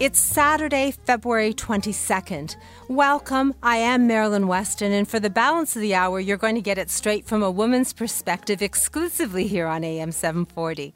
[0.00, 2.54] It's Saturday, February 22nd.
[2.86, 3.52] Welcome.
[3.64, 6.78] I am Marilyn Weston, and for the balance of the hour, you're going to get
[6.78, 10.94] it straight from a woman's perspective exclusively here on AM 740.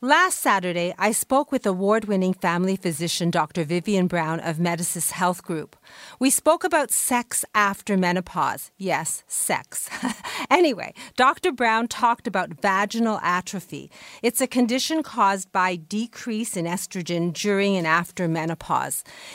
[0.00, 3.64] Last Saturday, I spoke with award winning family physician Dr.
[3.64, 5.74] Vivian Brown of Medisys Health Group.
[6.20, 8.70] We spoke about sex after menopause.
[8.78, 9.90] Yes, sex.
[10.50, 11.50] anyway, Dr.
[11.50, 13.90] Brown talked about vaginal atrophy.
[14.22, 18.43] It's a condition caused by decrease in estrogen during and after menopause.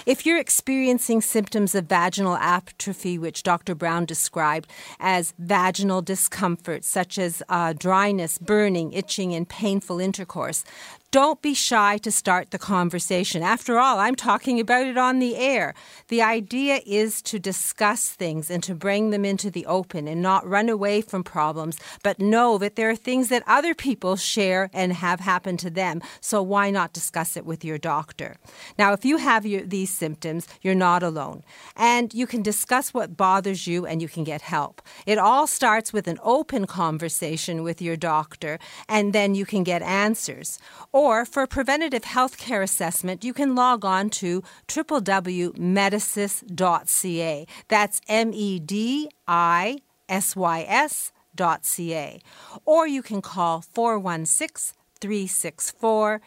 [0.06, 3.76] If you're experiencing symptoms of vaginal atrophy, which Dr.
[3.76, 10.64] Brown described as vaginal discomfort, such as uh, dryness, burning, itching, and painful intercourse,
[11.12, 13.42] don't be shy to start the conversation.
[13.42, 15.74] After all, I'm talking about it on the air.
[16.10, 20.48] The idea is to discuss things and to bring them into the open and not
[20.48, 24.94] run away from problems, but know that there are things that other people share and
[24.94, 26.02] have happened to them.
[26.22, 28.38] So why not discuss it with your doctor?
[28.78, 31.44] Now, if you have your, these symptoms, you're not alone.
[31.76, 34.80] And you can discuss what bothers you and you can get help.
[35.08, 39.82] It all starts with an open conversation with your doctor, and then you can get
[39.82, 40.60] answers.
[41.00, 47.48] Or for a preventative health care assessment, you can log on to www.medisys.ca.
[47.70, 49.78] That's M E D I
[50.10, 52.20] S Y S dot ca.
[52.66, 56.20] Or you can call 416 364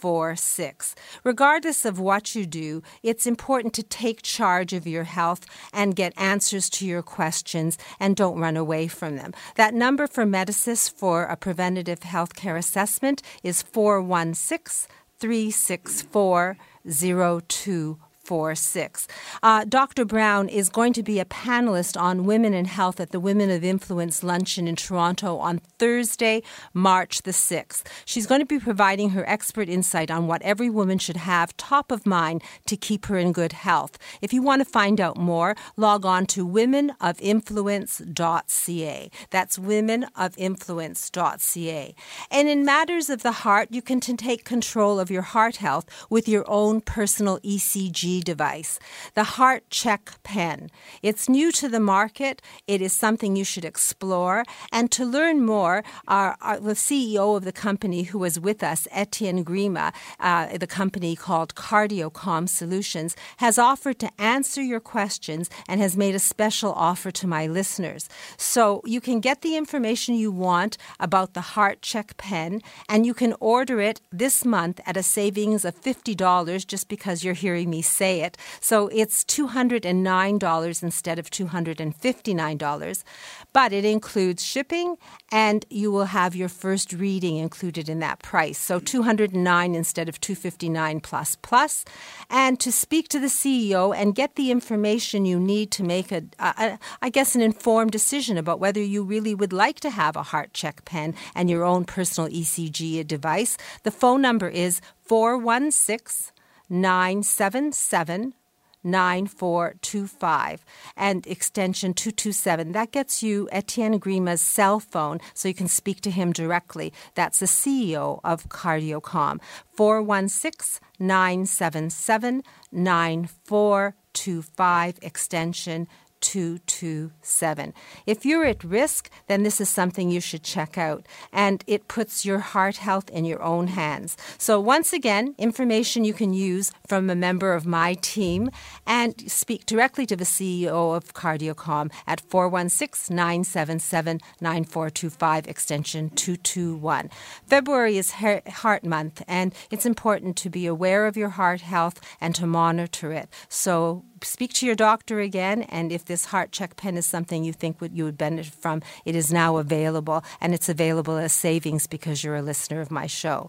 [0.00, 0.94] 0246.
[1.24, 6.12] Regardless of what you do, it's important to take charge of your health and get
[6.16, 9.32] answers to your questions and don't run away from them.
[9.56, 14.88] That number for Medisys for a preventative health care assessment is 416
[15.18, 16.56] 364
[16.86, 19.08] 0246 four six.
[19.42, 20.04] Uh, Dr.
[20.04, 23.64] Brown is going to be a panelist on women and health at the Women of
[23.64, 27.82] Influence luncheon in Toronto on Thursday, March the sixth.
[28.04, 31.90] She's going to be providing her expert insight on what every woman should have top
[31.90, 33.98] of mind to keep her in good health.
[34.22, 39.10] If you want to find out more, log on to womenofinfluence.ca.
[39.30, 41.94] That's womenofinfluence.ca.
[42.30, 46.28] And in matters of the heart, you can take control of your heart health with
[46.28, 48.78] your own personal ECG device,
[49.14, 50.70] the Heart Check Pen.
[51.02, 52.42] It's new to the market.
[52.66, 54.44] It is something you should explore.
[54.72, 58.86] And to learn more, our, our the CEO of the company who was with us,
[58.90, 65.80] Etienne Grima, uh, the company called CardioComm Solutions, has offered to answer your questions and
[65.80, 68.08] has made a special offer to my listeners.
[68.36, 73.14] So you can get the information you want about the Heart Check Pen, and you
[73.14, 77.82] can order it this month at a savings of $50 just because you're hearing me
[77.82, 78.36] say it.
[78.60, 83.04] So it's $209 instead of $259.
[83.52, 84.96] But it includes shipping
[85.30, 88.58] and you will have your first reading included in that price.
[88.58, 91.84] So 209 instead of 259 plus plus.
[92.28, 96.24] And to speak to the CEO and get the information you need to make a,
[96.40, 100.52] I guess an informed decision about whether you really would like to have a heart
[100.54, 103.56] check pen and your own personal ECG device.
[103.82, 106.32] The phone number is 416
[106.70, 108.34] 977
[108.82, 110.64] 9425
[110.96, 112.72] and extension 227.
[112.72, 116.92] That gets you Etienne Grima's cell phone so you can speak to him directly.
[117.14, 119.40] That's the CEO of CardioComm.
[119.74, 122.42] 416 977
[122.72, 125.86] 9425 extension
[126.20, 127.74] 227.
[128.06, 132.24] If you're at risk, then this is something you should check out, and it puts
[132.24, 134.16] your heart health in your own hands.
[134.38, 138.50] So, once again, information you can use from a member of my team
[138.86, 147.10] and speak directly to the CEO of CardioComm at 416 977 9425, extension 221.
[147.46, 152.34] February is Heart Month, and it's important to be aware of your heart health and
[152.34, 153.28] to monitor it.
[153.48, 157.52] So, speak to your doctor again, and if this heart check pen is something you
[157.52, 161.86] think would, you would benefit from, it is now available, and it's available as savings
[161.86, 163.48] because you're a listener of my show.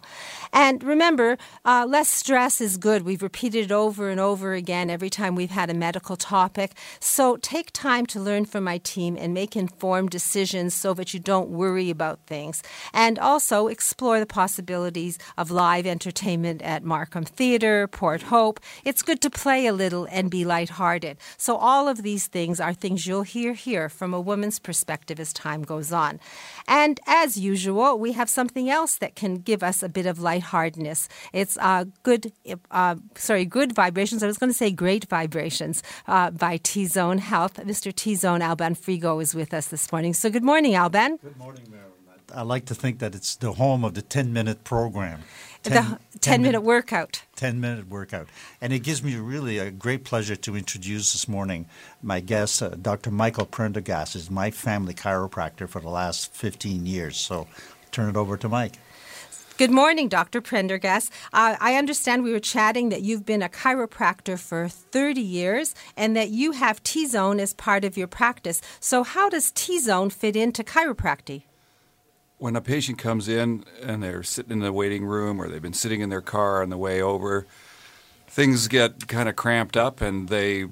[0.53, 3.01] And remember, uh, less stress is good.
[3.01, 6.73] We've repeated it over and over again every time we've had a medical topic.
[6.99, 11.19] So take time to learn from my team and make informed decisions so that you
[11.19, 12.61] don't worry about things.
[12.93, 18.59] And also explore the possibilities of live entertainment at Markham Theatre, Port Hope.
[18.85, 21.17] It's good to play a little and be lighthearted.
[21.37, 25.33] So all of these things are things you'll hear here from a woman's perspective as
[25.33, 26.19] time goes on.
[26.67, 31.07] And as usual, we have something else that can give us a bit of lightheartedness.
[31.33, 32.31] It's uh, good,
[32.71, 34.23] uh, sorry, good vibrations.
[34.23, 37.55] I was going to say great vibrations uh, by T Zone Health.
[37.55, 37.93] Mr.
[37.93, 40.13] T Zone Alban Frigo is with us this morning.
[40.13, 41.17] So good morning, Alban.
[41.17, 41.91] Good morning, Marilyn.
[42.33, 45.23] I like to think that it's the home of the 10 minute program.
[45.63, 47.23] 10, the 10, 10 minute workout.
[47.35, 48.27] 10 minute workout.
[48.59, 51.67] And it gives me really a great pleasure to introduce this morning
[52.01, 53.11] my guest, uh, Dr.
[53.11, 57.17] Michael Prendergast, is my family chiropractor for the last 15 years.
[57.17, 57.47] So
[57.91, 58.77] turn it over to Mike.
[59.57, 60.41] Good morning, Dr.
[60.41, 61.11] Prendergast.
[61.33, 66.15] Uh, I understand we were chatting that you've been a chiropractor for 30 years and
[66.15, 68.59] that you have T Zone as part of your practice.
[68.79, 71.43] So, how does T Zone fit into chiropractic?
[72.41, 75.73] When a patient comes in and they're sitting in the waiting room or they've been
[75.73, 77.45] sitting in their car on the way over,
[78.27, 80.65] things get kind of cramped up and they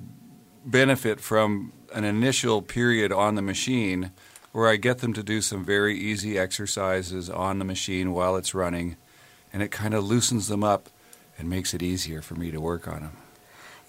[0.65, 4.09] benefit from an initial period on the machine
[4.51, 8.55] where I get them to do some very easy exercises on the machine while it's
[8.55, 8.97] running,
[9.53, 10.89] and it kind of loosens them up
[11.37, 13.17] and makes it easier for me to work on them.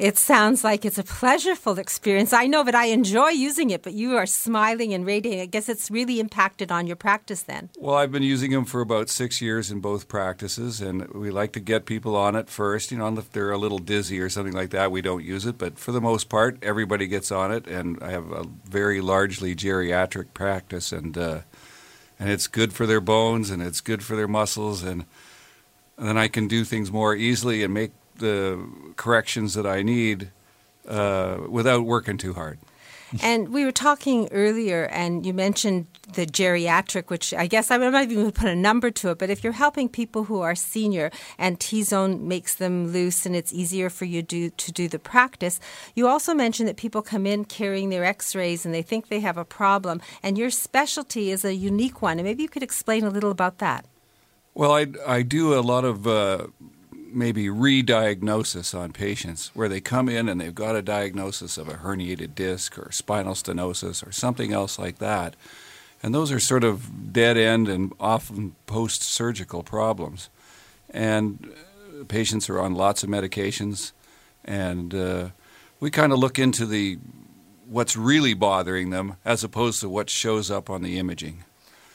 [0.01, 2.33] It sounds like it's a pleasurable experience.
[2.33, 5.43] I know that I enjoy using it, but you are smiling and radiating.
[5.43, 7.69] I guess it's really impacted on your practice then.
[7.79, 11.53] Well, I've been using them for about six years in both practices, and we like
[11.53, 12.91] to get people on it first.
[12.91, 15.59] You know, if they're a little dizzy or something like that, we don't use it.
[15.59, 19.55] But for the most part, everybody gets on it, and I have a very largely
[19.55, 21.41] geriatric practice, and uh,
[22.19, 25.05] and it's good for their bones and it's good for their muscles, and,
[25.99, 28.67] and then I can do things more easily and make the
[28.97, 30.31] corrections that I need
[30.89, 32.59] uh, without working too hard.
[33.23, 38.11] And we were talking earlier, and you mentioned the geriatric, which I guess I'm not
[38.11, 41.59] even put a number to it, but if you're helping people who are senior and
[41.59, 45.59] T zone makes them loose and it's easier for you do, to do the practice,
[45.95, 49.21] you also mentioned that people come in carrying their x rays and they think they
[49.21, 52.19] have a problem, and your specialty is a unique one.
[52.19, 53.87] And maybe you could explain a little about that.
[54.55, 56.47] Well, I, I do a lot of uh,
[57.13, 61.75] maybe re-diagnosis on patients where they come in and they've got a diagnosis of a
[61.75, 65.35] herniated disc or spinal stenosis or something else like that.
[66.03, 70.31] And those are sort of dead end and often post surgical problems.
[70.89, 71.53] And
[72.01, 73.93] uh, patients are on lots of medications.
[74.45, 75.29] And uh,
[75.79, 76.99] we kind of look into the
[77.69, 81.45] what's really bothering them as opposed to what shows up on the imaging.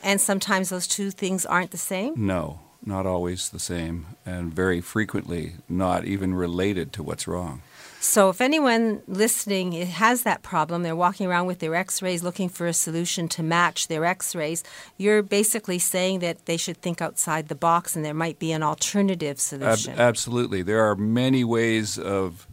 [0.03, 2.13] And sometimes those two things aren't the same?
[2.15, 7.61] No not always the same, and very frequently not even related to what's wrong.
[7.99, 12.49] So, if anyone listening has that problem, they're walking around with their x rays looking
[12.49, 14.63] for a solution to match their x rays,
[14.97, 18.61] you're basically saying that they should think outside the box and there might be an
[18.61, 19.93] alternative solution.
[19.93, 20.61] Ab- absolutely.
[20.61, 22.47] There are many ways of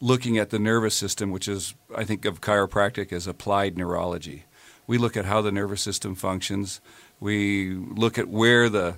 [0.00, 4.44] looking at the nervous system, which is, I think, of chiropractic as applied neurology.
[4.86, 6.80] We look at how the nervous system functions,
[7.20, 8.96] we look at where the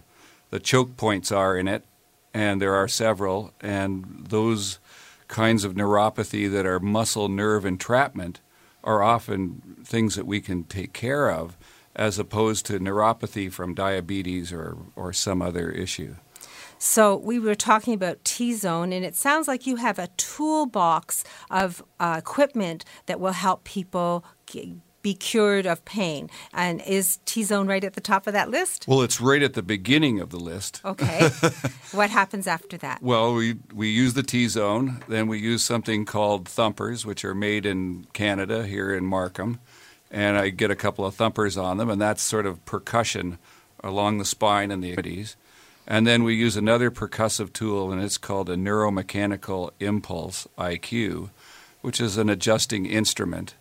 [0.53, 1.83] the choke points are in it,
[2.35, 4.79] and there are several, and those
[5.27, 8.39] kinds of neuropathy that are muscle nerve entrapment
[8.85, 11.57] are often things that we can take care of
[11.97, 16.17] as opposed to neuropathy from diabetes or, or some other issue.
[16.79, 21.25] So we were talking about T Zone, and it sounds like you have a toolbox
[21.51, 24.23] of uh, equipment that will help people
[25.03, 26.31] be cured of pain.
[26.53, 28.87] And is T zone right at the top of that list?
[28.89, 30.81] Well, it's right at the beginning of the list.
[30.85, 31.29] Okay.
[31.93, 33.03] what happens after that?
[33.03, 35.03] Well, we, we use the T zone.
[35.09, 39.61] Then we use something called thumpers, which are made in Canada here in Markham.
[40.11, 43.39] And I get a couple of thumpers on them, and that's sort of percussion
[43.83, 45.37] along the spine and the extremities.
[45.87, 51.31] And then we use another percussive tool, and it's called a neuromechanical impulse IQ,
[51.81, 53.55] which is an adjusting instrument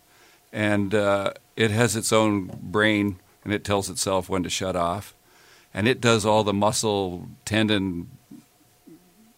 [0.52, 5.14] and uh, it has its own brain and it tells itself when to shut off
[5.74, 8.10] and it does all the muscle tendon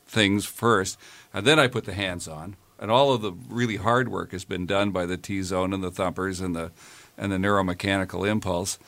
[0.06, 0.98] things first
[1.32, 4.44] and then i put the hands on and all of the really hard work has
[4.44, 6.70] been done by the t-zone and the thumpers and the
[7.16, 8.78] and the neuromechanical impulse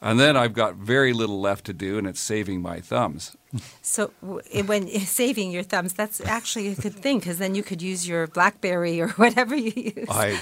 [0.00, 3.36] and then I've got very little left to do, and it's saving my thumbs.
[3.82, 8.06] So, when saving your thumbs, that's actually a good thing because then you could use
[8.06, 10.08] your BlackBerry or whatever you use.
[10.08, 10.40] I,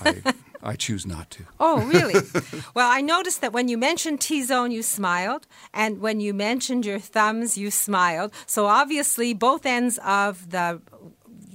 [0.00, 1.44] I I choose not to.
[1.60, 2.14] Oh, really?
[2.74, 6.84] well, I noticed that when you mentioned T zone, you smiled, and when you mentioned
[6.84, 8.32] your thumbs, you smiled.
[8.46, 10.80] So obviously, both ends of the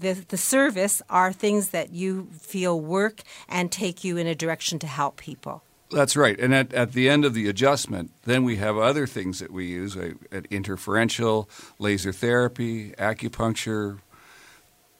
[0.03, 4.77] the, the service are things that you feel work and take you in a direction
[4.79, 5.63] to help people.
[5.93, 6.39] That's right.
[6.39, 9.65] And at, at the end of the adjustment, then we have other things that we
[9.67, 10.13] use uh,
[10.49, 13.99] interferential, laser therapy, acupuncture.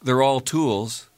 [0.02, 1.10] They're all tools.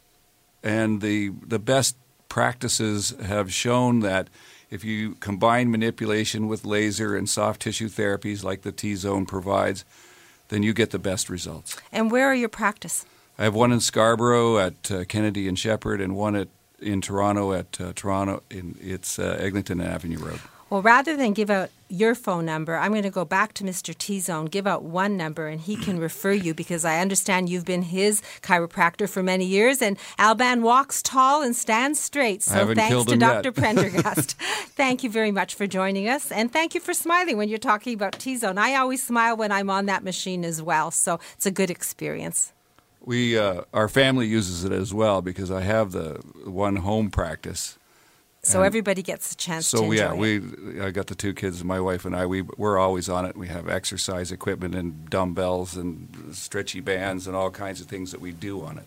[0.63, 1.96] And the, the best
[2.36, 4.27] practices have shown that
[4.70, 9.86] if you combine manipulation with laser and soft tissue therapies like the T zone provides,
[10.50, 11.77] then you get the best results.
[11.94, 13.06] And where are your practice?
[13.38, 16.50] I have one in Scarborough at uh, Kennedy and Sheppard, and one at
[16.82, 18.44] in Toronto at uh, Toronto.
[18.50, 20.42] In it's uh, Eglinton Avenue Road.
[20.69, 23.95] Well, rather than give out your phone number, I'm going to go back to Mr.
[23.95, 27.65] T Zone, give out one number, and he can refer you because I understand you've
[27.65, 29.81] been his chiropractor for many years.
[29.81, 32.41] And Alban walks tall and stands straight.
[32.41, 33.51] So thanks to Dr.
[33.51, 34.34] Prendergast.
[34.75, 36.31] thank you very much for joining us.
[36.31, 38.57] And thank you for smiling when you're talking about T Zone.
[38.57, 40.89] I always smile when I'm on that machine as well.
[40.89, 42.53] So it's a good experience.
[43.01, 47.77] We uh, our family uses it as well because I have the one home practice.
[48.46, 49.72] So and everybody gets a chance.
[49.72, 50.18] To So yeah, it.
[50.18, 50.42] we
[50.82, 52.25] I got the two kids, my wife and I.
[52.25, 53.36] We we're always on it.
[53.36, 58.22] We have exercise equipment and dumbbells and stretchy bands and all kinds of things that
[58.22, 58.86] we do on it.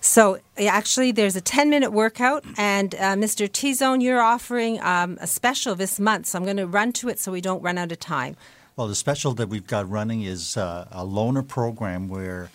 [0.00, 3.50] So actually, there's a 10 minute workout, and uh, Mr.
[3.50, 6.26] T Zone, you're offering um, a special this month.
[6.26, 8.36] So I'm going to run to it so we don't run out of time.
[8.76, 12.50] Well, the special that we've got running is uh, a loaner program where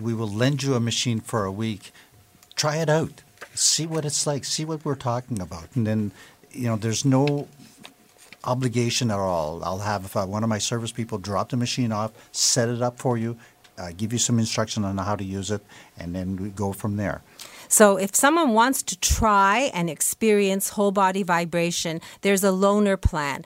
[0.00, 1.92] we will lend you a machine for a week.
[2.56, 3.22] Try it out.
[3.58, 4.44] See what it's like.
[4.44, 5.64] See what we're talking about.
[5.74, 6.12] And then,
[6.52, 7.48] you know, there's no
[8.44, 9.64] obligation at all.
[9.64, 13.18] I'll have one of my service people drop the machine off, set it up for
[13.18, 13.36] you,
[13.76, 15.60] uh, give you some instruction on how to use it,
[15.98, 17.22] and then we go from there.
[17.70, 23.44] So, if someone wants to try and experience whole body vibration, there's a loaner plan.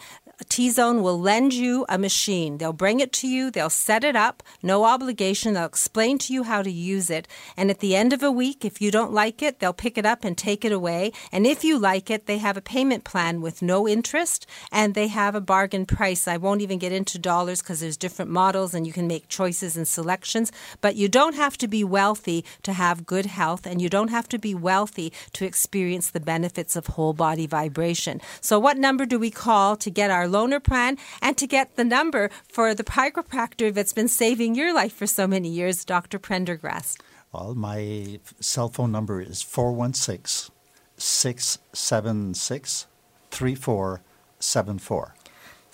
[0.49, 2.59] T Zone will lend you a machine.
[2.59, 5.55] They'll bring it to you, they'll set it up, no obligation.
[5.55, 7.29] They'll explain to you how to use it.
[7.57, 10.07] And at the end of a week, if you don't like it, they'll pick it
[10.07, 11.13] up and take it away.
[11.31, 15.09] And if you like it, they have a payment plan with no interest and they
[15.09, 16.27] have a bargain price.
[16.27, 19.77] I won't even get into dollars because there's different models and you can make choices
[19.77, 20.53] and selections.
[20.81, 24.29] But you don't have to be wealthy to have good health and you don't have
[24.29, 28.21] to be wealthy to experience the benefits of whole body vibration.
[28.41, 31.85] So, what number do we call to get our loaner plan and to get the
[31.85, 36.19] number for the chiropractor that's been saving your life for so many years, Dr.
[36.19, 37.03] Prendergast?
[37.33, 40.53] Well, my cell phone number is 416
[40.97, 42.87] 676
[43.31, 45.15] 3474.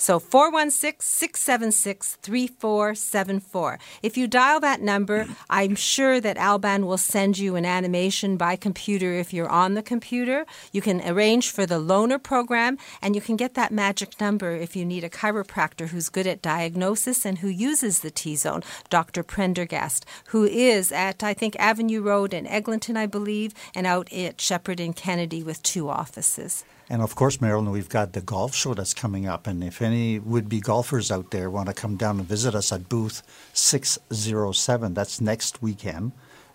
[0.01, 3.79] So 416 676 3474.
[4.01, 8.55] If you dial that number, I'm sure that Alban will send you an animation by
[8.55, 10.47] computer if you're on the computer.
[10.71, 14.77] You can arrange for the loaner program, and you can get that magic number if
[14.77, 19.25] you need a chiropractor who's good at diagnosis and who uses the T zone, Dr.
[19.25, 24.41] Prendergast, who is at, I think, Avenue Road in Eglinton, I believe, and out at
[24.41, 26.65] Sheppard and Kennedy with two offices.
[26.91, 29.47] And of course, Marilyn, we've got the golf show that's coming up.
[29.47, 32.73] And if any would be golfers out there want to come down and visit us
[32.73, 36.13] at booth 607, that's next weekend.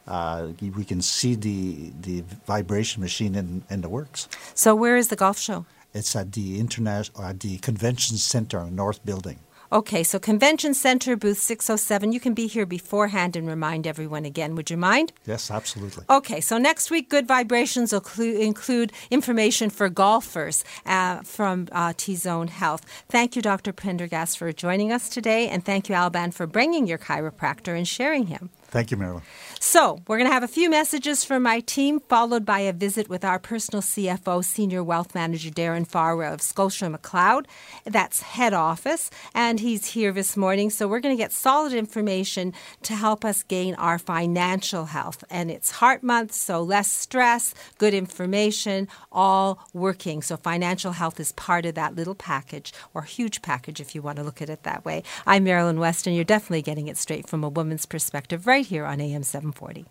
[0.08, 4.28] Uh, we can see the the vibration machine in, in the works.
[4.54, 5.66] So, where is the golf show?
[5.94, 9.40] It's at the international, at the convention center, North Building.
[9.74, 12.12] Okay, so Convention Center, booth 607.
[12.12, 14.54] You can be here beforehand and remind everyone again.
[14.54, 15.12] Would you mind?
[15.26, 16.04] Yes, absolutely.
[16.12, 21.94] Okay, so next week, Good Vibrations will clu- include information for golfers uh, from uh,
[21.98, 22.86] T Zone Health.
[23.10, 23.74] Thank you, Dr.
[23.74, 28.28] Prendergast, for joining us today, and thank you, Alban, for bringing your chiropractor and sharing
[28.28, 28.52] him.
[28.66, 29.24] Thank you, Marilyn.
[29.66, 33.08] So, we're going to have a few messages from my team, followed by a visit
[33.08, 37.46] with our personal CFO, Senior Wealth Manager Darren Farwell of Scotia McLeod.
[37.86, 40.70] That's head office, and he's here this morning.
[40.70, 42.54] So, we're going to get solid information
[42.84, 45.24] to help us gain our financial health.
[45.30, 50.22] And it's Heart Month, so less stress, good information, all working.
[50.22, 54.18] So, financial health is part of that little package, or huge package if you want
[54.18, 55.04] to look at it that way.
[55.26, 56.14] I'm Marilyn Weston.
[56.14, 59.86] You're definitely getting it straight from a woman's perspective right here on AM 740.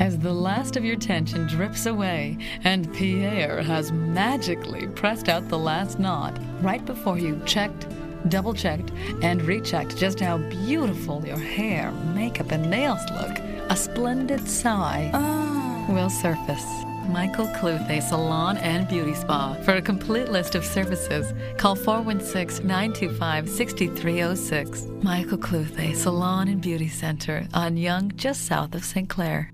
[0.00, 5.58] As the last of your tension drips away and Pierre has magically pressed out the
[5.58, 7.88] last knot right before you checked,
[8.28, 13.38] double checked, and rechecked just how beautiful your hair, makeup, and nails look,
[13.70, 15.92] a splendid sigh oh.
[15.92, 16.87] will surface.
[17.08, 19.54] Michael Cluthe Salon and Beauty Spa.
[19.62, 24.86] For a complete list of services, call 416 925 6306.
[25.02, 29.08] Michael Cluthe Salon and Beauty Center on Yonge, just south of St.
[29.08, 29.50] Clair.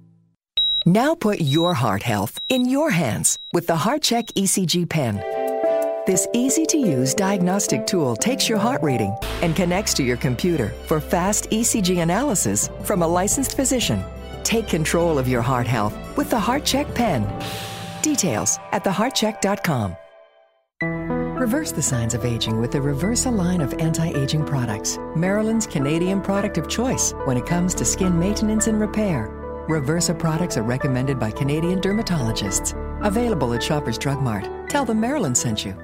[0.87, 5.17] Now put your heart health in your hands with the HeartCheck ECG pen.
[6.07, 10.75] This easy to use diagnostic tool takes your heart reading and connects to your computer
[10.87, 14.05] for fast ECG analysis from a licensed physician.
[14.45, 17.25] Take control of your heart health with the HeartCheck pen.
[18.03, 19.97] Details at theheartcheck.com.
[21.41, 26.23] Reverse the signs of aging with the Reversa line of anti aging products, Marilyn's Canadian
[26.23, 29.29] product of choice when it comes to skin maintenance and repair.
[29.69, 32.75] Reversa products are recommended by Canadian dermatologists.
[33.05, 34.49] Available at Shoppers Drug Mart.
[34.71, 35.75] Tell them Maryland sent you.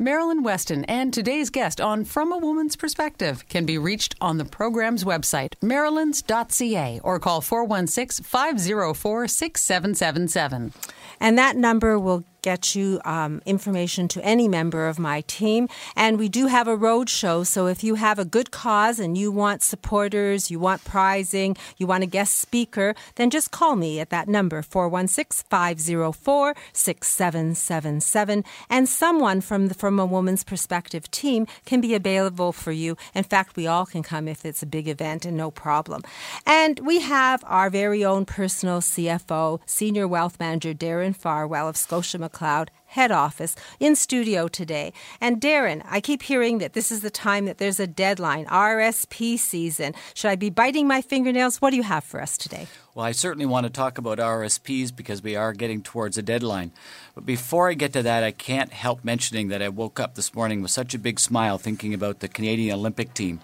[0.00, 4.46] Marilyn Weston and today's guest on From a Woman's Perspective can be reached on the
[4.46, 10.72] program's website, marilyns.ca, or call 416 504 6777.
[11.20, 15.68] And that number will get you um, information to any member of my team.
[15.96, 17.44] And we do have a road show.
[17.44, 21.86] So if you have a good cause and you want supporters, you want prizing, you
[21.86, 28.44] want a guest speaker, then just call me at that number, 416 504 6777.
[28.68, 32.96] And someone from the From a Woman's Perspective team can be available for you.
[33.14, 36.02] In fact, we all can come if it's a big event and no problem.
[36.46, 42.18] And we have our very own personal CFO, Senior Wealth Manager Darren Farwell of Scotia
[42.30, 44.92] McLeod head office in studio today.
[45.20, 49.38] And Darren, I keep hearing that this is the time that there's a deadline, RSP
[49.38, 49.94] season.
[50.14, 51.58] Should I be biting my fingernails?
[51.62, 52.66] What do you have for us today?
[52.94, 56.72] Well, I certainly want to talk about RSPs because we are getting towards a deadline.
[57.14, 60.34] But before I get to that, I can't help mentioning that I woke up this
[60.34, 63.40] morning with such a big smile thinking about the Canadian Olympic team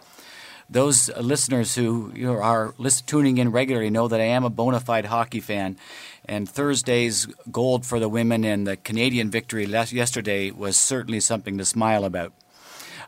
[0.68, 2.74] those listeners who are
[3.06, 5.76] tuning in regularly know that I am a bona fide hockey fan,
[6.24, 11.64] and Thursday's gold for the women and the Canadian victory yesterday was certainly something to
[11.64, 12.32] smile about.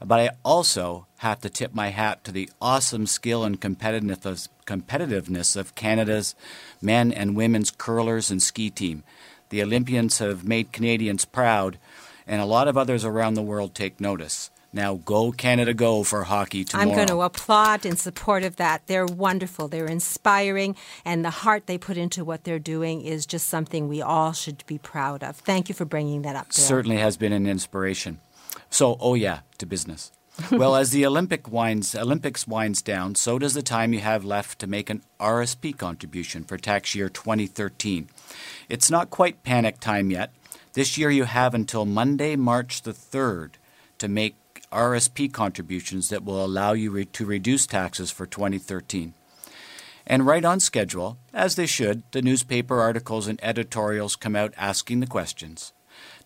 [0.05, 5.75] But I also have to tip my hat to the awesome skill and competitiveness of
[5.75, 6.37] Canada's
[6.81, 9.03] men and women's curlers and ski team.
[9.49, 11.79] The Olympians have made Canadians proud,
[12.27, 14.51] and a lot of others around the world take notice.
[14.73, 16.89] Now go Canada go for hockey tomorrow.
[16.89, 18.87] I'm going to applaud in support of that.
[18.87, 19.69] They're wonderful.
[19.69, 24.03] They're inspiring and the heart they put into what they're doing is just something we
[24.03, 25.37] all should be proud of.
[25.37, 26.49] Thank you for bringing that up.
[26.49, 26.65] Bill.
[26.65, 28.21] Certainly has been an inspiration.
[28.69, 30.13] So, oh yeah, to business.
[30.53, 34.59] well, as the Olympic winds, Olympics winds down, so does the time you have left
[34.61, 38.09] to make an RSP contribution for tax year 2013.
[38.69, 40.31] It's not quite panic time yet.
[40.75, 43.53] This year you have until Monday, March the 3rd
[43.99, 44.37] to make
[44.73, 49.15] RSP contributions that will allow you re- to reduce taxes for 2013.
[50.07, 55.01] And right on schedule, as they should, the newspaper articles and editorials come out asking
[55.01, 55.73] the questions.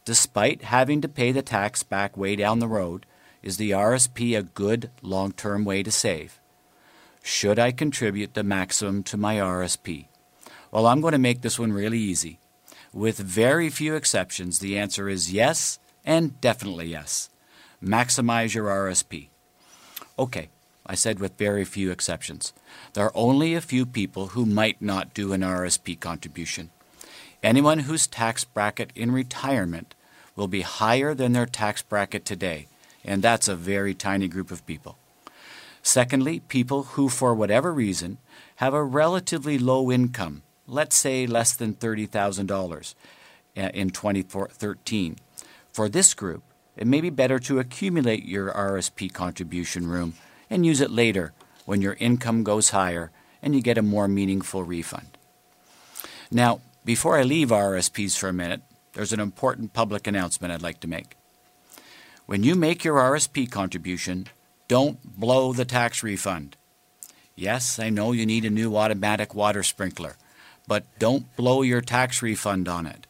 [0.04, 3.06] Despite having to pay the tax back way down the road,
[3.42, 6.40] is the RSP a good long term way to save?
[7.22, 10.06] Should I contribute the maximum to my RSP?
[10.70, 12.38] Well, I'm going to make this one really easy.
[12.92, 17.30] With very few exceptions, the answer is yes and definitely yes
[17.82, 19.28] maximize your RSP.
[20.18, 20.48] Okay,
[20.86, 22.52] I said with very few exceptions.
[22.94, 26.70] There are only a few people who might not do an RSP contribution.
[27.42, 29.94] Anyone whose tax bracket in retirement
[30.36, 32.66] will be higher than their tax bracket today,
[33.04, 34.96] and that's a very tiny group of people.
[35.82, 38.18] Secondly, people who, for whatever reason,
[38.56, 42.94] have a relatively low income, let's say less than $30,000
[43.56, 45.16] uh, in 2013.
[45.72, 46.44] For this group,
[46.76, 50.14] it may be better to accumulate your RSP contribution room
[50.48, 51.32] and use it later
[51.64, 53.10] when your income goes higher
[53.42, 55.18] and you get a more meaningful refund.
[56.30, 58.62] Now, before I leave RSPs for a minute,
[58.94, 61.16] there's an important public announcement I'd like to make.
[62.26, 64.28] When you make your RSP contribution,
[64.68, 66.56] don't blow the tax refund.
[67.34, 70.16] Yes, I know you need a new automatic water sprinkler,
[70.66, 73.06] but don't blow your tax refund on it.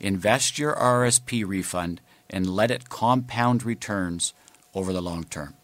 [0.00, 2.00] Invest your RSP refund
[2.34, 4.34] and let it compound returns
[4.74, 5.54] over the long term.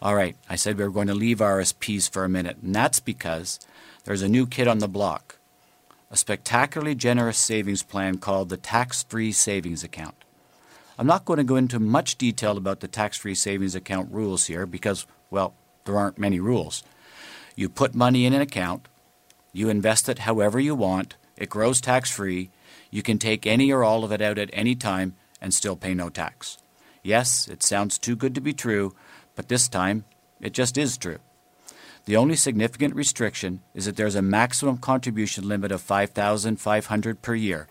[0.00, 3.00] All right, I said we were going to leave RSPs for a minute, and that's
[3.00, 3.58] because
[4.04, 5.38] there's a new kid on the block
[6.12, 10.14] a spectacularly generous savings plan called the Tax Free Savings Account.
[10.98, 14.44] I'm not going to go into much detail about the tax free savings account rules
[14.44, 15.54] here because, well,
[15.86, 16.82] there aren't many rules.
[17.56, 18.88] You put money in an account,
[19.54, 22.50] you invest it however you want, it grows tax free,
[22.90, 25.92] you can take any or all of it out at any time, and still pay
[25.92, 26.56] no tax.
[27.02, 28.94] Yes, it sounds too good to be true,
[29.34, 30.04] but this time
[30.40, 31.18] it just is true.
[32.04, 37.68] The only significant restriction is that there's a maximum contribution limit of 5500 per year,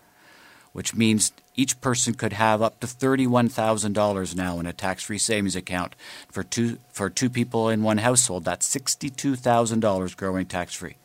[0.72, 5.94] which means each person could have up to $31,000 now in a tax-free savings account
[6.30, 8.44] for two for two people in one household.
[8.44, 10.96] That's $62,000 growing tax-free.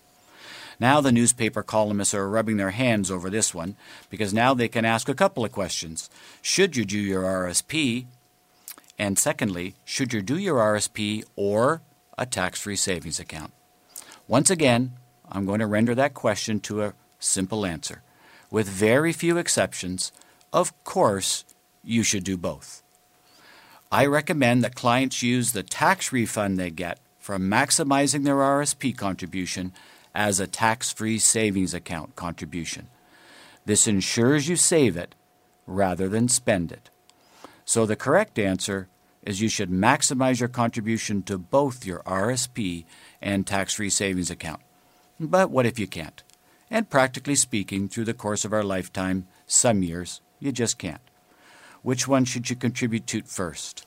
[0.80, 3.76] Now the newspaper columnists are rubbing their hands over this one
[4.10, 6.10] because now they can ask a couple of questions.
[6.42, 8.06] Should you do your RSP?
[9.00, 11.82] And secondly, should you do your RSP or
[12.18, 13.54] a tax free savings account?
[14.28, 14.94] Once again,
[15.30, 18.02] I'm going to render that question to a simple answer.
[18.52, 20.12] With very few exceptions,
[20.54, 21.44] of course,
[21.84, 22.84] you should do both.
[23.92, 29.74] I recommend that clients use the tax refund they get from maximizing their RSP contribution
[30.18, 32.88] as a tax free savings account contribution.
[33.66, 35.14] This ensures you save it
[35.68, 36.90] rather than spend it.
[37.66, 38.88] So the correct answer
[39.22, 42.86] is you should maximize your contribution to both your RSP
[43.22, 44.62] and tax free savings account.
[45.20, 46.24] But what if you can't?
[46.72, 51.02] And practically speaking, through the course of our lifetime, some years, you just can't.
[51.84, 53.86] Which one should you contribute to first?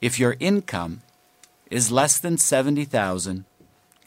[0.00, 1.02] If your income
[1.68, 3.44] is less than 70,000,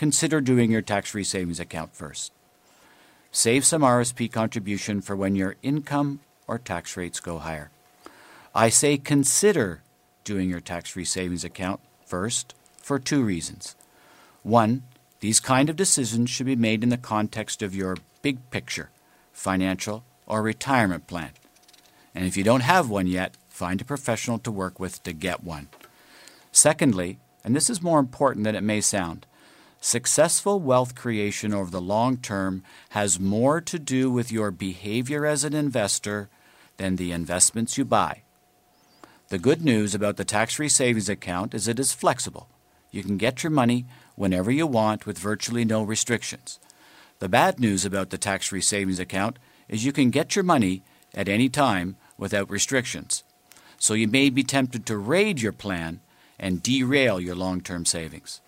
[0.02, 2.32] consider doing your tax-free savings account first.
[3.32, 7.70] Save some RSP contribution for when your income or tax rates go higher.
[8.56, 9.84] I say consider
[10.24, 13.76] doing your tax-free savings account first for two reasons.
[14.42, 14.82] One,
[15.20, 18.90] these kind of decisions should be made in the context of your big picture,
[19.32, 21.30] financial or retirement plan.
[22.16, 25.44] And if you don't have one yet, find a professional to work with to get
[25.44, 25.68] one.
[26.52, 29.28] Secondly, and this is more important than it may sound,
[29.84, 35.44] Successful wealth creation over the long term has more to do with your behavior as
[35.44, 36.30] an investor
[36.78, 38.22] than the investments you buy.
[39.30, 42.48] The good news about the tax free savings account is it is flexible.
[42.92, 46.60] You can get your money whenever you want with virtually no restrictions.
[47.18, 50.84] The bad news about the tax free savings account is you can get your money
[51.16, 53.24] at any time without restrictions.
[53.80, 56.02] So you may be tempted to raid your plan
[56.38, 58.42] and derail your long term savings.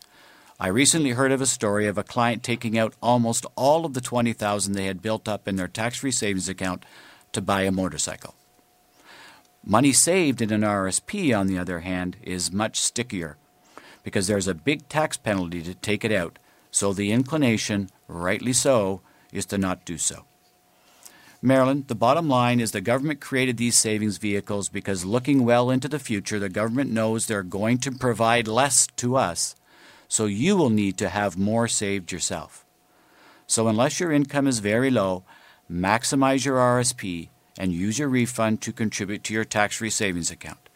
[0.63, 3.99] I recently heard of a story of a client taking out almost all of the
[3.99, 6.85] 20,000 they had built up in their tax-free savings account
[7.33, 8.33] to buy a motorcycle.
[9.61, 13.35] Money saved in an RSP, on the other hand, is much stickier
[14.05, 16.39] because there's a big tax penalty to take it out,
[16.71, 19.01] so the inclination, rightly so,
[19.33, 20.23] is to not do so.
[21.41, 25.89] Marilyn, the bottom line is the government created these savings vehicles because looking well into
[25.89, 29.55] the future, the government knows they're going to provide less to us
[30.13, 32.63] so you will need to have more saved yourself.
[33.47, 35.23] So, unless your income is very low,
[35.67, 40.69] maximize your RSP and use your refund to contribute to your tax free savings account.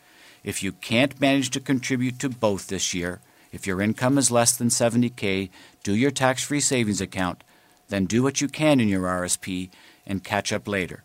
[0.43, 3.21] If you can't manage to contribute to both this year,
[3.51, 5.51] if your income is less than 70K,
[5.83, 7.43] do your tax free savings account,
[7.89, 9.69] then do what you can in your RSP
[10.07, 11.03] and catch up later.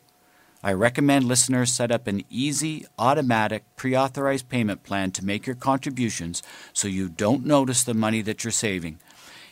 [0.64, 5.56] I recommend listeners set up an easy, automatic, pre authorized payment plan to make your
[5.56, 9.00] contributions so you don't notice the money that you're saving,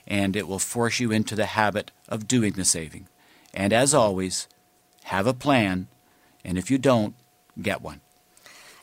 [0.06, 3.08] and it will force you into the habit of doing the saving.
[3.52, 4.46] And as always,
[5.04, 5.88] have a plan,
[6.44, 7.16] and if you don't,
[7.60, 8.00] get one.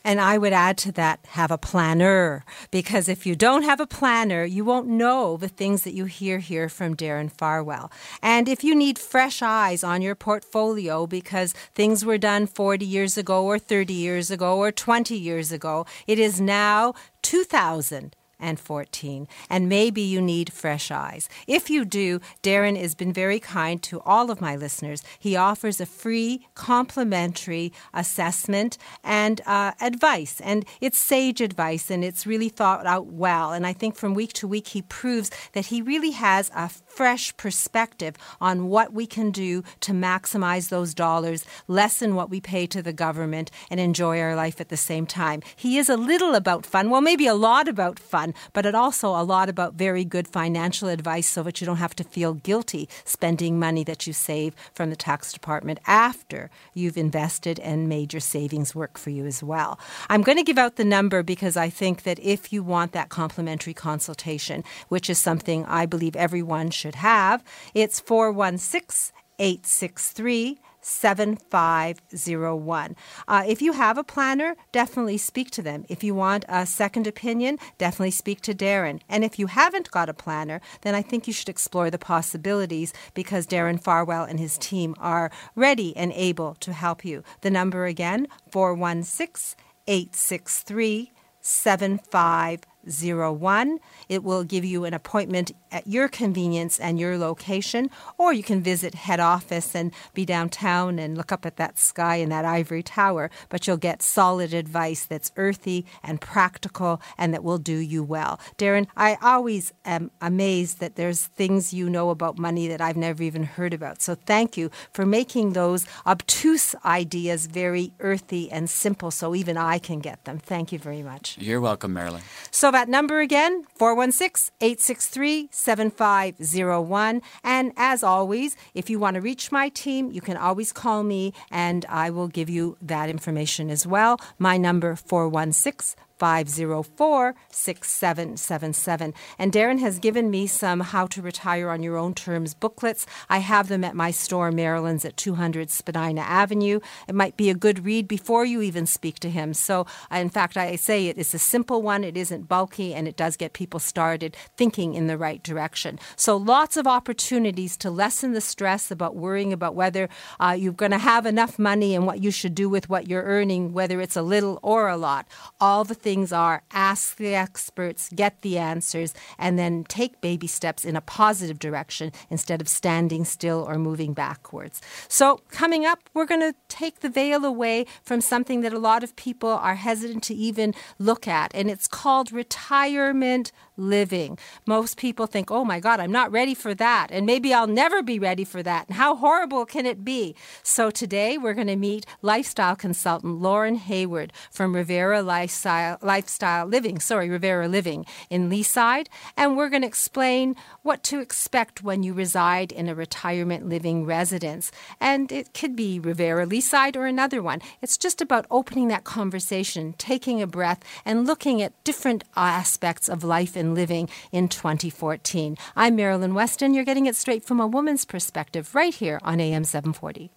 [0.08, 2.42] And I would add to that, have a planner.
[2.70, 6.38] Because if you don't have a planner, you won't know the things that you hear
[6.38, 7.92] here from Darren Farwell.
[8.22, 13.18] And if you need fresh eyes on your portfolio because things were done 40 years
[13.18, 19.26] ago or 30 years ago or 20 years ago, it is now 2000 and 14.
[19.50, 21.28] And maybe you need fresh eyes.
[21.46, 25.02] If you do, Darren has been very kind to all of my listeners.
[25.18, 30.40] He offers a free complimentary assessment and uh, advice.
[30.40, 33.52] And it's sage advice and it's really thought out well.
[33.52, 37.36] And I think from week to week, he proves that he really has a fresh
[37.36, 42.82] perspective on what we can do to maximize those dollars, lessen what we pay to
[42.82, 45.42] the government, and enjoy our life at the same time.
[45.56, 49.10] He is a little about fun, well, maybe a lot about fun, but it also
[49.10, 52.88] a lot about very good financial advice so that you don't have to feel guilty
[53.04, 58.20] spending money that you save from the tax department after you've invested and made your
[58.20, 59.78] savings work for you as well.
[60.08, 63.08] I'm going to give out the number because I think that if you want that
[63.08, 67.42] complimentary consultation, which is something I believe everyone should have.
[67.74, 70.58] It's 416 863
[70.88, 72.96] 7501.
[73.26, 75.84] Uh, if you have a planner, definitely speak to them.
[75.88, 79.00] If you want a second opinion, definitely speak to Darren.
[79.08, 82.92] And if you haven't got a planner, then I think you should explore the possibilities
[83.14, 87.22] because Darren Farwell and his team are ready and able to help you.
[87.42, 92.77] The number again, 416 863 7501.
[92.88, 93.78] 6501.
[94.08, 98.62] It will give you an appointment at your convenience and your location, or you can
[98.62, 102.82] visit head office and be downtown and look up at that sky and that ivory
[102.82, 103.30] tower.
[103.48, 108.40] But you'll get solid advice that's earthy and practical and that will do you well.
[108.56, 113.22] Darren, I always am amazed that there's things you know about money that I've never
[113.22, 114.02] even heard about.
[114.02, 119.78] So thank you for making those obtuse ideas very earthy and simple so even I
[119.78, 120.38] can get them.
[120.38, 121.36] Thank you very much.
[121.38, 122.22] You're welcome, Marilyn.
[122.50, 127.22] So that number again, 416 863 7501.
[127.42, 131.32] And as always, if you want to reach my team, you can always call me
[131.50, 134.20] and I will give you that information as well.
[134.38, 139.14] My number 416 504 6777.
[139.38, 143.06] And Darren has given me some How to Retire on Your Own Terms booklets.
[143.28, 146.80] I have them at my store, Marilyn's at 200 Spadina Avenue.
[147.06, 149.54] It might be a good read before you even speak to him.
[149.54, 153.16] So, in fact, I say it is a simple one, it isn't bulky, and it
[153.16, 155.98] does get people started thinking in the right direction.
[156.16, 160.08] So, lots of opportunities to lessen the stress about worrying about whether
[160.40, 163.22] uh, you're going to have enough money and what you should do with what you're
[163.22, 165.26] earning, whether it's a little or a lot.
[165.60, 170.86] All the things are ask the experts, get the answers, and then take baby steps
[170.86, 174.80] in a positive direction instead of standing still or moving backwards.
[175.06, 179.04] So, coming up, we're going to take the veil away from something that a lot
[179.04, 184.36] of people are hesitant to even look at, and it's called retirement living.
[184.66, 187.08] Most people think, oh my God, I'm not ready for that.
[187.10, 188.88] And maybe I'll never be ready for that.
[188.88, 190.34] And how horrible can it be?
[190.62, 197.00] So today we're going to meet lifestyle consultant Lauren Hayward from Revera Lifestyle, Lifestyle Living,
[197.00, 199.08] sorry, Revera Living in Leaside.
[199.36, 204.04] And we're going to explain what to expect when you reside in a retirement living
[204.04, 204.70] residence.
[205.00, 207.60] And it could be Revera Leaside or another one.
[207.82, 213.24] It's just about opening that conversation, taking a breath, and looking at different aspects of
[213.24, 215.56] life and living in 2014.
[215.76, 216.74] I'm Marilyn Weston.
[216.74, 220.30] You're getting it straight from a woman's perspective right here on AM 740.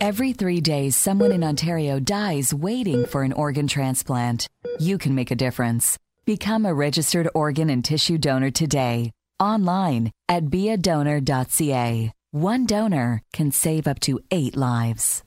[0.00, 4.48] Every three days, someone in Ontario dies waiting for an organ transplant.
[4.78, 5.98] You can make a difference.
[6.24, 9.10] Become a registered organ and tissue donor today.
[9.40, 12.12] Online at beadonor.ca.
[12.30, 15.22] One donor can save up to eight lives.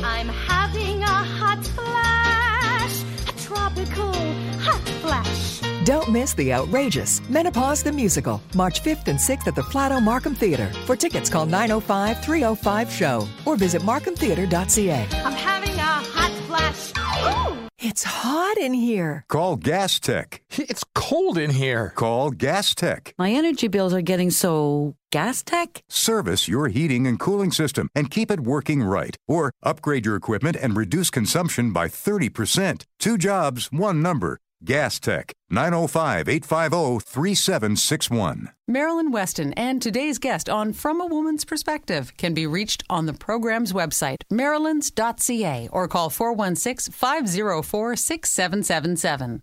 [0.00, 4.33] I'm having a hot flash, a tropical.
[5.84, 10.34] Don't miss the outrageous Menopause the Musical, March 5th and 6th at the Flato Markham
[10.34, 10.70] Theatre.
[10.86, 15.06] For tickets, call 905 305 SHOW or visit markhamtheater.ca.
[15.12, 16.92] I'm having a hot flash.
[17.52, 17.68] Ooh.
[17.78, 19.26] It's hot in here.
[19.28, 20.40] Call Gas Tech.
[20.58, 21.92] It's cold in here.
[21.94, 23.12] Call Gas Tech.
[23.18, 24.94] My energy bills are getting so.
[25.12, 25.82] Gas Tech?
[25.88, 29.16] Service your heating and cooling system and keep it working right.
[29.28, 32.84] Or upgrade your equipment and reduce consumption by 30%.
[32.98, 34.38] Two jobs, one number.
[34.64, 38.50] Gas Tech, 905 850 3761.
[38.66, 43.12] Marilyn Weston and today's guest on From a Woman's Perspective can be reached on the
[43.12, 49.42] program's website, marilyns.ca, or call 416 504 6777.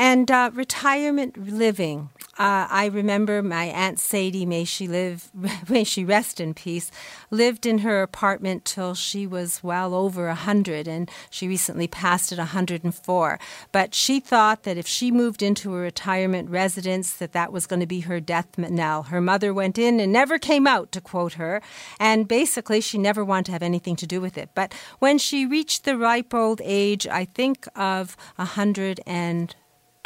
[0.00, 2.10] And uh, retirement living.
[2.38, 5.28] Uh, I remember my aunt Sadie, may she live,
[5.68, 6.92] may she rest in peace,
[7.32, 12.30] lived in her apartment till she was well over a hundred, and she recently passed
[12.30, 13.40] at 104.
[13.72, 17.80] But she thought that if she moved into a retirement residence, that that was going
[17.80, 19.02] to be her death knell.
[19.02, 21.60] Her mother went in and never came out, to quote her,
[21.98, 24.50] and basically she never wanted to have anything to do with it.
[24.54, 29.56] But when she reached the ripe old age, I think of a hundred and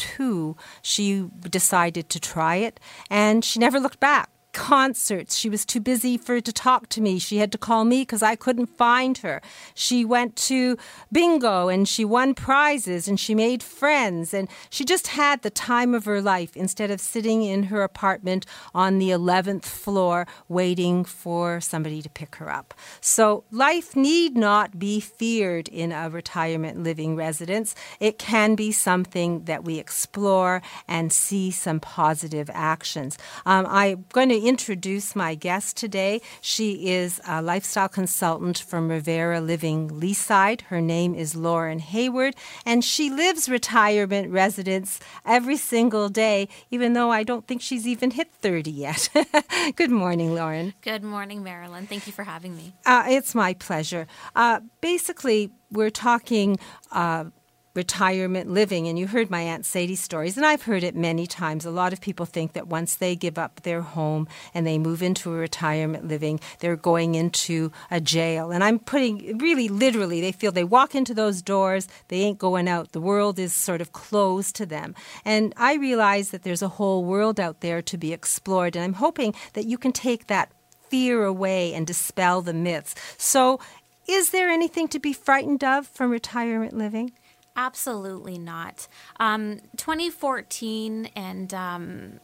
[0.03, 5.37] two, she decided to try it, and she never looked back concerts.
[5.37, 7.19] She was too busy for to talk to me.
[7.19, 9.41] She had to call me because I couldn't find her.
[9.75, 10.77] She went to
[11.11, 15.95] bingo and she won prizes and she made friends and she just had the time
[15.95, 21.61] of her life instead of sitting in her apartment on the 11th floor waiting for
[21.61, 22.75] somebody to pick her up.
[23.01, 27.75] So life need not be feared in a retirement living residence.
[28.01, 33.19] It can be something that we explore and see some positive actions.
[33.47, 36.21] Um, I'm going to introduce my guest today.
[36.41, 40.63] She is a lifestyle consultant from Revera Living Leaside.
[40.63, 42.35] Her name is Lauren Hayward,
[42.67, 48.11] and she lives retirement residence every single day, even though I don't think she's even
[48.11, 49.09] hit 30 yet.
[49.77, 50.75] Good morning, Lauren.
[50.83, 51.87] Good morning, Marilyn.
[51.87, 52.73] Thank you for having me.
[52.85, 54.07] Uh, it's my pleasure.
[54.35, 56.59] Uh, basically, we're talking.
[56.91, 57.27] Uh,
[57.75, 58.89] retirement living.
[58.89, 61.65] And you heard my Aunt Sadie's stories, and I've heard it many times.
[61.65, 65.03] A lot of people think that once they give up their home and they move
[65.03, 68.51] into a retirement living, they're going into a jail.
[68.51, 72.69] And I'm putting really literally, they feel they walk into those doors, they ain't going
[72.69, 72.93] out.
[72.93, 74.95] The world is sort of closed to them.
[75.25, 78.77] And I realize that there's a whole world out there to be explored.
[78.77, 80.53] And I'm hoping that you can take that
[80.89, 82.95] fear away and dispel the myths.
[83.17, 83.61] So,
[84.07, 87.13] is there anything to be frightened of from retirement living?
[87.57, 88.89] Absolutely not.
[89.21, 92.21] Um, 2014 and um,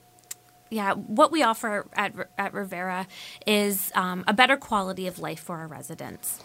[0.71, 3.07] yeah, what we offer at, at Revera
[3.47, 6.41] is um, a better quality of life for our residents.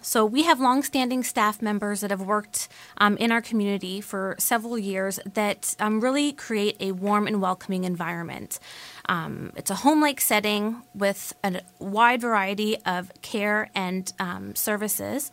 [0.00, 4.78] So we have longstanding staff members that have worked um, in our community for several
[4.78, 8.60] years that um, really create a warm and welcoming environment.
[9.08, 15.32] Um, it's a home-like setting with a wide variety of care and um, services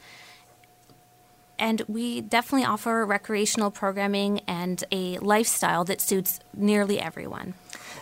[1.59, 7.53] and we definitely offer recreational programming and a lifestyle that suits nearly everyone.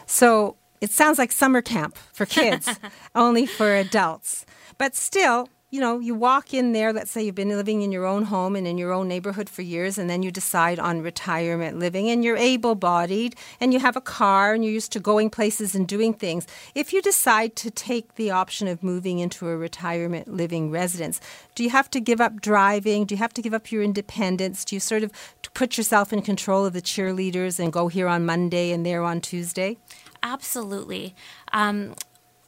[0.05, 2.69] So it sounds like summer camp for kids,
[3.15, 4.45] only for adults.
[4.77, 8.05] But still, you know, you walk in there, let's say you've been living in your
[8.05, 11.79] own home and in your own neighborhood for years, and then you decide on retirement
[11.79, 15.29] living, and you're able bodied, and you have a car, and you're used to going
[15.29, 16.45] places and doing things.
[16.75, 21.21] If you decide to take the option of moving into a retirement living residence,
[21.55, 23.05] do you have to give up driving?
[23.05, 24.65] Do you have to give up your independence?
[24.65, 25.11] Do you sort of
[25.53, 29.21] put yourself in control of the cheerleaders and go here on Monday and there on
[29.21, 29.77] Tuesday?
[30.21, 31.15] Absolutely.
[31.53, 31.95] Um,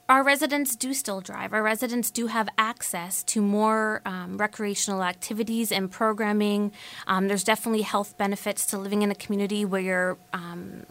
[0.10, 1.54] our residents do still drive.
[1.54, 6.74] Our residents do have access to more um, recreational activities and programming.
[7.08, 10.86] Um, there's definitely health benefits to living in a community where you're um,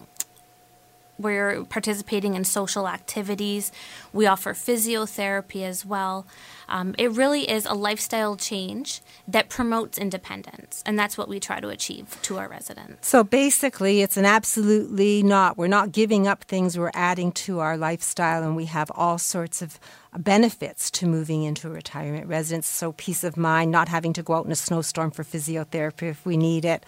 [1.18, 3.72] you're participating in social activities.
[4.12, 6.26] We offer physiotherapy as well.
[6.68, 11.60] Um, it really is a lifestyle change that promotes independence, and that's what we try
[11.60, 13.08] to achieve to our residents.
[13.08, 15.58] So basically, it's an absolutely not.
[15.58, 19.60] We're not giving up things, we're adding to our lifestyle, and we have all sorts
[19.60, 19.78] of
[20.18, 22.66] benefits to moving into a retirement residence.
[22.66, 26.24] So, peace of mind, not having to go out in a snowstorm for physiotherapy if
[26.26, 26.84] we need it.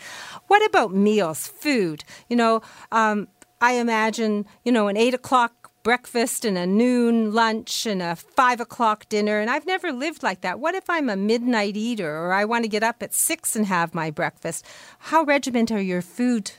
[0.48, 2.04] What about meals, food?
[2.28, 3.28] You know, um,
[3.64, 8.61] I imagine, you know, an eight o'clock breakfast and a noon lunch and a five
[8.61, 9.40] o'clock dinner.
[9.40, 10.61] And I've never lived like that.
[10.61, 13.64] What if I'm a midnight eater or I want to get up at six and
[13.64, 14.66] have my breakfast?
[14.98, 16.50] How regiment are your food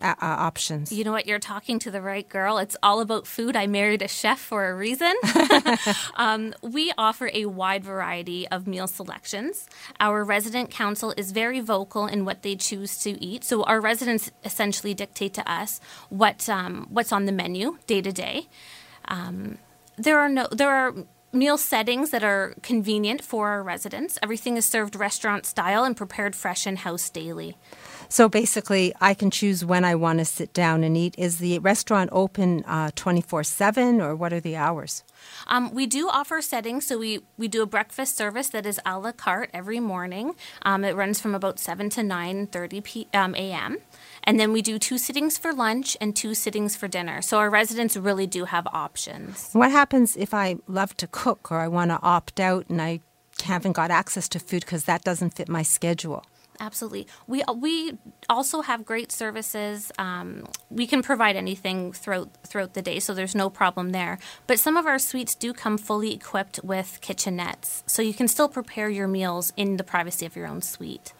[0.00, 0.92] uh, uh, options.
[0.92, 1.26] You know what?
[1.26, 2.58] You're talking to the right girl.
[2.58, 3.56] It's all about food.
[3.56, 5.14] I married a chef for a reason.
[6.16, 9.66] um, we offer a wide variety of meal selections.
[9.98, 13.44] Our resident council is very vocal in what they choose to eat.
[13.44, 15.80] So our residents essentially dictate to us
[16.10, 18.48] what um, what's on the menu day to day.
[19.06, 19.58] Um,
[19.96, 20.94] there are no there are
[21.32, 24.18] meal settings that are convenient for our residents.
[24.22, 27.56] Everything is served restaurant style and prepared fresh in house daily.
[28.08, 31.14] So basically, I can choose when I want to sit down and eat.
[31.18, 35.02] Is the restaurant open uh, 24 7 or what are the hours?
[35.46, 38.98] Um, we do offer settings, so we, we do a breakfast service that is a
[38.98, 40.34] la carte every morning.
[40.62, 43.78] Um, it runs from about 7 to 9.30 p- um, a.m.
[44.24, 47.22] And then we do two sittings for lunch and two sittings for dinner.
[47.22, 49.50] So our residents really do have options.
[49.52, 53.00] What happens if I love to cook or I want to opt out and I
[53.44, 56.24] haven't got access to food because that doesn't fit my schedule?
[56.60, 57.06] Absolutely.
[57.26, 59.92] We we also have great services.
[59.98, 64.18] Um, we can provide anything throughout throughout the day, so there's no problem there.
[64.46, 68.48] But some of our suites do come fully equipped with kitchenettes, so you can still
[68.48, 71.12] prepare your meals in the privacy of your own suite.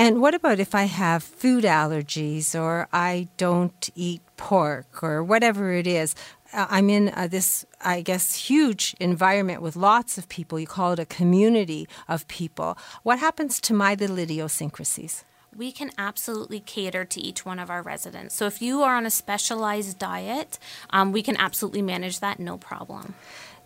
[0.00, 5.72] And what about if I have food allergies or I don't eat pork or whatever
[5.72, 6.14] it is?
[6.52, 10.58] Uh, I'm in uh, this, I guess, huge environment with lots of people.
[10.58, 12.78] You call it a community of people.
[13.02, 15.24] What happens to my little idiosyncrasies?
[15.56, 18.34] we can absolutely cater to each one of our residents.
[18.34, 20.58] So if you are on a specialized diet,
[20.90, 23.14] um, we can absolutely manage that no problem.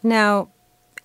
[0.02, 0.48] Now,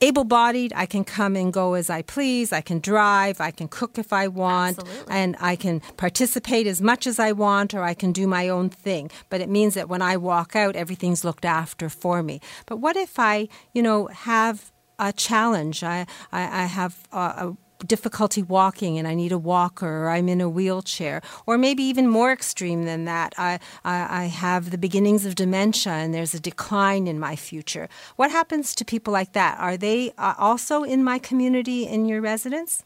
[0.01, 2.51] able bodied, I can come and go as I please.
[2.51, 5.13] I can drive, I can cook if I want, Absolutely.
[5.13, 8.69] and I can participate as much as I want, or I can do my own
[8.69, 9.09] thing.
[9.29, 12.41] But it means that when I walk out, everything's looked after for me.
[12.65, 15.83] But what if I, you know, have a challenge?
[15.83, 20.29] I, I, I have a, a difficulty walking and I need a walker or I'm
[20.29, 21.21] in a wheelchair.
[21.45, 25.93] Or maybe even more extreme than that, I, I, I, have the beginnings of dementia
[25.93, 27.87] and there's a decline in my future.
[28.15, 29.59] What happens to people like that?
[29.59, 32.83] Are they uh, also in my community in your residence?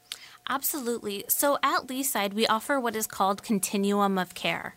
[0.50, 1.24] Absolutely.
[1.28, 4.76] So at Leaside, we offer what is called continuum of care.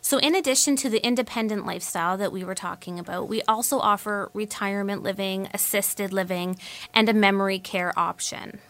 [0.00, 4.30] So, in addition to the independent lifestyle that we were talking about, we also offer
[4.32, 6.56] retirement living, assisted living,
[6.94, 8.60] and a memory care option.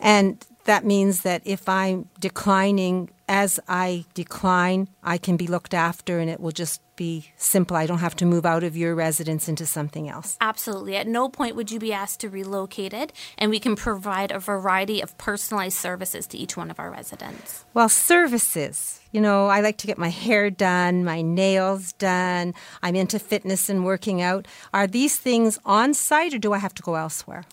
[0.00, 6.18] And that means that if I'm declining, as I decline, I can be looked after
[6.18, 7.76] and it will just be simple.
[7.76, 10.36] I don't have to move out of your residence into something else.
[10.40, 10.96] Absolutely.
[10.96, 14.38] At no point would you be asked to relocate it, and we can provide a
[14.38, 17.64] variety of personalized services to each one of our residents.
[17.72, 19.00] Well, services.
[19.12, 22.52] You know, I like to get my hair done, my nails done.
[22.82, 24.46] I'm into fitness and working out.
[24.74, 27.44] Are these things on site or do I have to go elsewhere?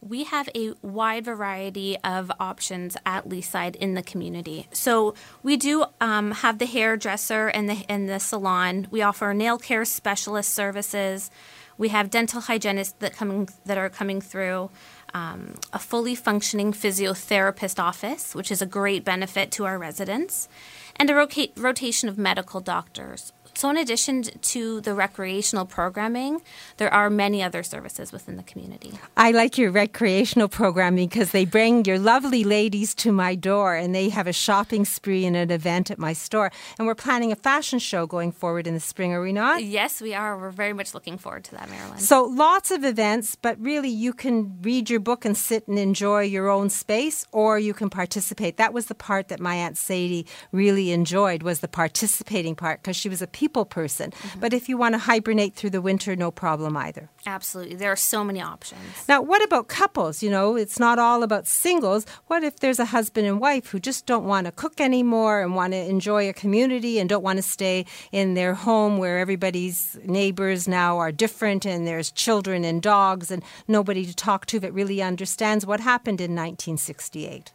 [0.00, 4.68] We have a wide variety of options at Leaside in the community.
[4.72, 8.86] So we do um, have the hairdresser and the and the salon.
[8.90, 11.30] We offer nail care specialist services.
[11.76, 14.70] We have dental hygienists that coming that are coming through.
[15.14, 20.48] Um, a fully functioning physiotherapist office, which is a great benefit to our residents,
[20.96, 23.32] and a roca- rotation of medical doctors.
[23.58, 26.42] So, in addition to the recreational programming,
[26.76, 28.92] there are many other services within the community.
[29.16, 33.92] I like your recreational programming because they bring your lovely ladies to my door and
[33.92, 36.52] they have a shopping spree and an event at my store.
[36.78, 39.64] And we're planning a fashion show going forward in the spring, are we not?
[39.64, 40.38] Yes, we are.
[40.38, 41.98] We're very much looking forward to that, Marilyn.
[41.98, 46.22] So, lots of events, but really you can read your book and sit and enjoy
[46.22, 48.56] your own space or you can participate.
[48.56, 52.94] That was the part that my Aunt Sadie really enjoyed was the participating part because
[52.94, 54.10] she was a people people person.
[54.10, 54.40] Mm-hmm.
[54.40, 57.08] But if you want to hibernate through the winter, no problem either.
[57.24, 57.76] Absolutely.
[57.76, 59.08] There are so many options.
[59.08, 60.22] Now, what about couples?
[60.22, 62.04] You know, it's not all about singles.
[62.26, 65.54] What if there's a husband and wife who just don't want to cook anymore and
[65.54, 69.98] want to enjoy a community and don't want to stay in their home where everybody's
[70.04, 74.74] neighbors now are different and there's children and dogs and nobody to talk to that
[74.74, 77.52] really understands what happened in 1968?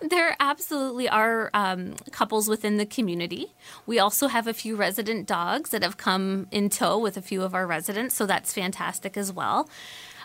[0.10, 3.52] there absolutely are um, couples within the community.
[3.84, 7.42] We also have a few resident dogs that have come in tow with a few
[7.42, 9.70] of our residents, so that's fantastic as well.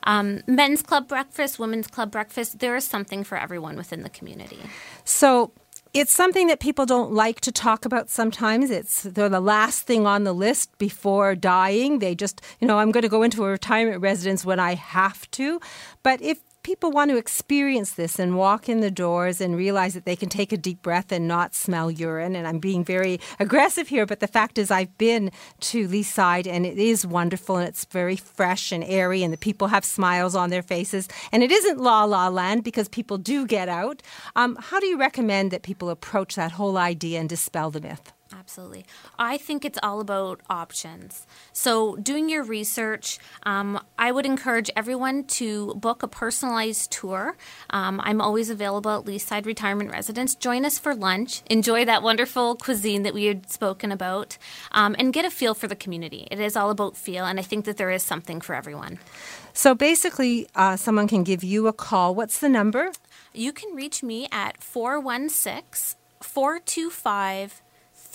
[0.03, 4.59] Um, men's club breakfast, women's club breakfast, there is something for everyone within the community.
[5.05, 5.53] So,
[5.93, 8.70] it's something that people don't like to talk about sometimes.
[8.70, 11.99] It's they're the last thing on the list before dying.
[11.99, 15.32] They just, you know, I'm going to go into a retirement residence when I have
[15.32, 15.61] to.
[16.03, 20.03] But if people want to experience this and walk in the doors and realize that
[20.03, 22.36] they can take a deep breath and not smell urine.
[22.36, 26.65] And I'm being very aggressive here, but the fact is, I've been to Leaside and
[26.65, 30.49] it is wonderful and it's very fresh and airy, and the people have smiles on
[30.49, 31.07] their faces.
[31.32, 34.03] And it isn't la la land because people do get out.
[34.36, 38.11] Um, how do you recommend that people approach that whole idea and dispel the myth?
[38.48, 38.86] Absolutely.
[39.20, 41.28] I think it's all about options.
[41.52, 47.36] So, doing your research, um, I would encourage everyone to book a personalized tour.
[47.72, 50.34] Um, I'm always available at Leaside Retirement Residence.
[50.34, 51.41] Join us for lunch.
[51.50, 54.38] Enjoy that wonderful cuisine that we had spoken about
[54.72, 56.26] um, and get a feel for the community.
[56.32, 58.98] It is all about feel, and I think that there is something for everyone.
[59.52, 62.16] So, basically, uh, someone can give you a call.
[62.16, 62.93] What's the number?
[63.34, 67.62] You can reach me at 416 425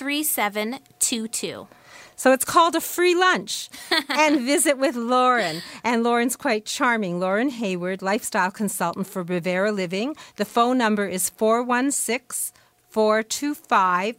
[0.02, 1.68] 3722.
[2.16, 3.68] So it's called a free lunch
[4.08, 5.62] and visit with Lauren.
[5.84, 7.20] And Lauren's quite charming.
[7.20, 10.16] Lauren Hayward, lifestyle consultant for Revera Living.
[10.36, 12.52] The phone number is 416
[12.90, 14.16] 425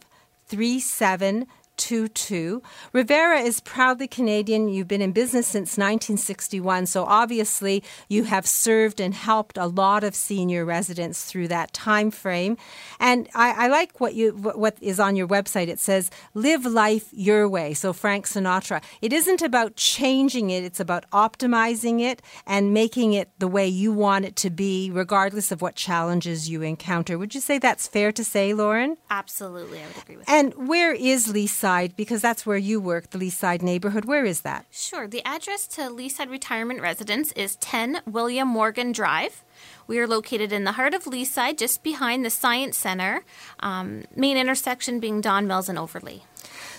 [1.76, 2.62] 22.
[2.92, 4.68] Revera is proudly Canadian.
[4.68, 10.04] You've been in business since 1961, so obviously you have served and helped a lot
[10.04, 12.56] of senior residents through that time frame.
[13.00, 15.68] And I, I like what you what is on your website.
[15.68, 18.82] It says "Live life your way." So Frank Sinatra.
[19.02, 23.92] It isn't about changing it; it's about optimizing it and making it the way you
[23.92, 27.18] want it to be, regardless of what challenges you encounter.
[27.18, 28.96] Would you say that's fair to say, Lauren?
[29.10, 30.30] Absolutely, I would agree with.
[30.30, 30.58] And that.
[30.58, 31.63] where is Leaside?
[31.96, 34.04] Because that's where you work, the Leaside neighborhood.
[34.04, 34.66] Where is that?
[34.70, 35.08] Sure.
[35.08, 39.42] The address to Leaside Retirement Residence is 10 William Morgan Drive.
[39.86, 43.24] We are located in the heart of Leaside, just behind the Science Center,
[43.60, 46.22] um, main intersection being Don Mills and Overlea.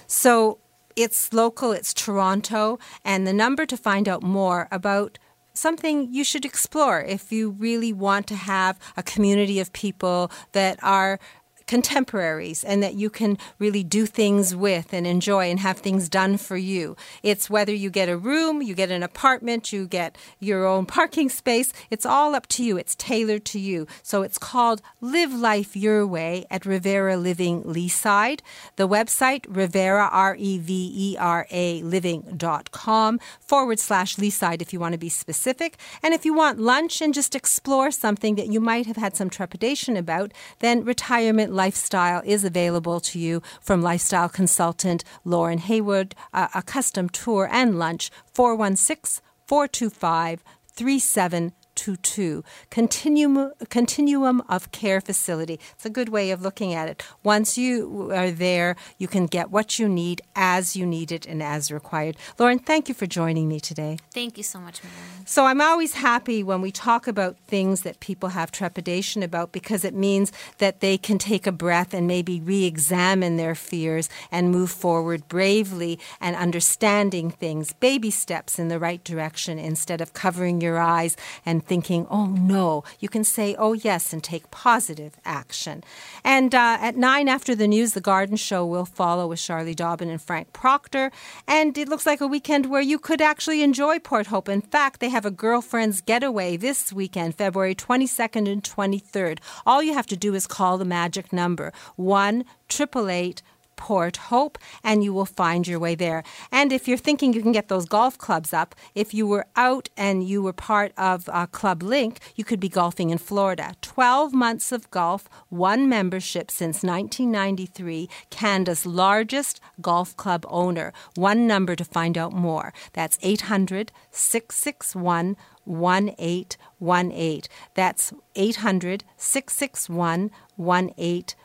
[0.05, 0.59] So
[0.95, 5.17] it's local, it's Toronto, and the number to find out more about
[5.53, 10.77] something you should explore if you really want to have a community of people that
[10.83, 11.19] are
[11.67, 16.37] contemporaries and that you can really do things with and enjoy and have things done
[16.37, 16.95] for you.
[17.23, 21.29] It's whether you get a room, you get an apartment, you get your own parking
[21.29, 22.77] space, it's all up to you.
[22.77, 23.87] It's tailored to you.
[24.03, 28.41] So it's called Live Life Your Way at Revera Living Leaside.
[28.75, 34.79] The website, Revera, R E V E R A, living.com forward slash Leaside if you
[34.79, 35.77] want to be specific.
[36.03, 39.29] And if you want lunch and just explore something that you might have had some
[39.29, 46.49] trepidation about, then retirement lifestyle is available to you from lifestyle consultant Lauren Haywood, uh,
[46.53, 50.43] a custom tour and lunch, 416 425
[50.75, 51.64] 3722.
[51.75, 52.43] 822.
[52.69, 55.59] Continuum, continuum of care facility.
[55.73, 57.03] It's a good way of looking at it.
[57.21, 61.43] Once you are there, you can get what you need as you need it and
[61.43, 62.15] as required.
[62.39, 63.97] Lauren, thank you for joining me today.
[64.13, 65.25] Thank you so much, Marianne.
[65.25, 69.83] So I'm always happy when we talk about things that people have trepidation about because
[69.83, 74.51] it means that they can take a breath and maybe re examine their fears and
[74.51, 80.61] move forward bravely and understanding things, baby steps in the right direction instead of covering
[80.61, 82.83] your eyes and thinking, oh no.
[82.99, 85.83] You can say, oh yes, and take positive action.
[86.23, 90.09] And uh, at nine after the news, the garden show will follow with Charlie Dobbin
[90.09, 91.11] and Frank Proctor.
[91.47, 94.49] And it looks like a weekend where you could actually enjoy Port Hope.
[94.49, 99.39] In fact, they have a girlfriend's getaway this weekend, February 22nd and 23rd.
[99.65, 103.41] All you have to do is call the magic number 1 888
[103.75, 106.23] Port Hope, and you will find your way there.
[106.51, 109.89] And if you're thinking you can get those golf clubs up, if you were out
[109.97, 113.75] and you were part of uh, ClubLink, you could be golfing in Florida.
[113.81, 120.93] 12 months of golf, one membership since 1993, Canada's largest golf club owner.
[121.15, 122.73] One number to find out more.
[122.93, 127.41] That's 800 661 1818.
[127.73, 131.35] That's 800 661 1818.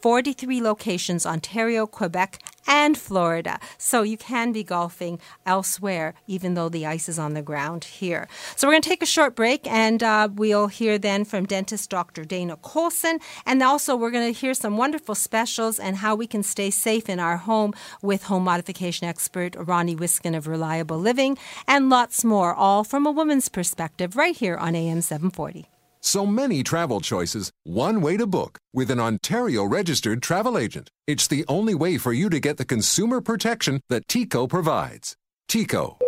[0.00, 3.58] 43 locations, Ontario, Quebec, and Florida.
[3.78, 8.28] So you can be golfing elsewhere, even though the ice is on the ground here.
[8.56, 11.90] So we're going to take a short break, and uh, we'll hear then from dentist
[11.90, 12.24] Dr.
[12.24, 13.18] Dana Colson.
[13.46, 17.08] And also, we're going to hear some wonderful specials and how we can stay safe
[17.08, 22.54] in our home with home modification expert Ronnie Wiskin of Reliable Living, and lots more,
[22.54, 25.68] all from a woman's perspective, right here on AM 740.
[26.00, 30.90] So many travel choices, one way to book with an Ontario registered travel agent.
[31.06, 35.16] It's the only way for you to get the consumer protection that TICO provides.
[35.48, 35.98] TICO,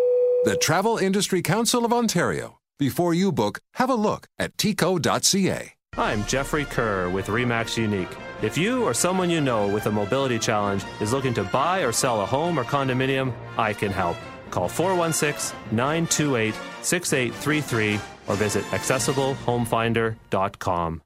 [0.44, 2.58] the Travel Industry Council of Ontario.
[2.78, 5.74] Before you book, have a look at TICO.ca.
[5.98, 8.16] I'm Jeffrey Kerr with REMAX Unique.
[8.42, 11.92] If you or someone you know with a mobility challenge is looking to buy or
[11.92, 14.16] sell a home or condominium, I can help.
[14.50, 18.00] Call 416 928 6833
[18.30, 21.02] or visit accessiblehomefinder.com.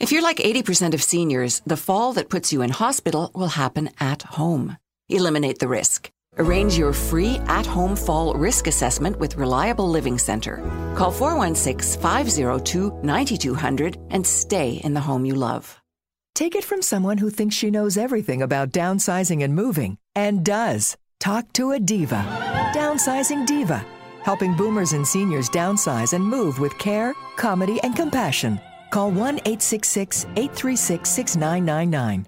[0.00, 3.90] If you're like 80% of seniors, the fall that puts you in hospital will happen
[4.00, 4.76] at home.
[5.08, 6.10] Eliminate the risk.
[6.36, 10.56] Arrange your free at home fall risk assessment with Reliable Living Center.
[10.96, 15.80] Call 416 502 9200 and stay in the home you love.
[16.34, 20.96] Take it from someone who thinks she knows everything about downsizing and moving and does.
[21.20, 22.24] Talk to a diva.
[22.74, 23.86] Downsizing Diva
[24.24, 28.58] helping boomers and seniors downsize and move with care, comedy, and compassion.
[28.90, 32.26] Call 1 866 836 6999.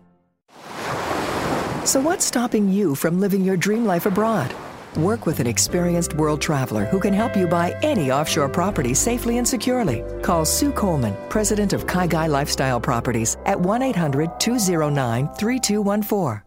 [1.86, 4.54] So, what's stopping you from living your dream life abroad?
[4.96, 9.38] Work with an experienced world traveler who can help you buy any offshore property safely
[9.38, 10.02] and securely.
[10.22, 16.42] Call Sue Coleman, president of Kai Lifestyle Properties, at 1 800 209 3214.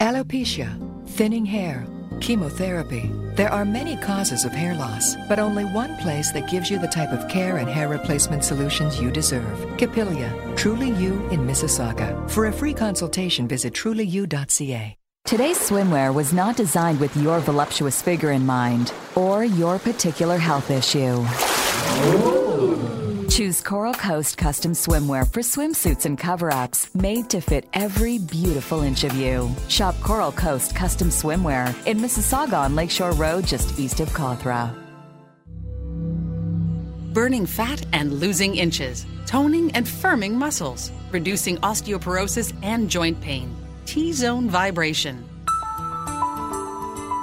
[0.00, 1.86] Alopecia, thinning hair
[2.22, 3.10] Chemotherapy.
[3.34, 6.86] There are many causes of hair loss, but only one place that gives you the
[6.86, 9.76] type of care and hair replacement solutions you deserve.
[9.76, 12.30] Capilia, Truly You in Mississauga.
[12.30, 14.96] For a free consultation, visit trulyu.ca.
[15.24, 20.70] Today's swimwear was not designed with your voluptuous figure in mind or your particular health
[20.70, 21.22] issue.
[23.32, 28.82] Choose Coral Coast custom swimwear for swimsuits and cover ups made to fit every beautiful
[28.82, 29.50] inch of you.
[29.68, 34.70] Shop Coral Coast custom swimwear in Mississauga on Lakeshore Road, just east of Cawthra.
[37.14, 43.56] Burning fat and losing inches, toning and firming muscles, reducing osteoporosis and joint pain.
[43.86, 45.26] T Zone Vibration.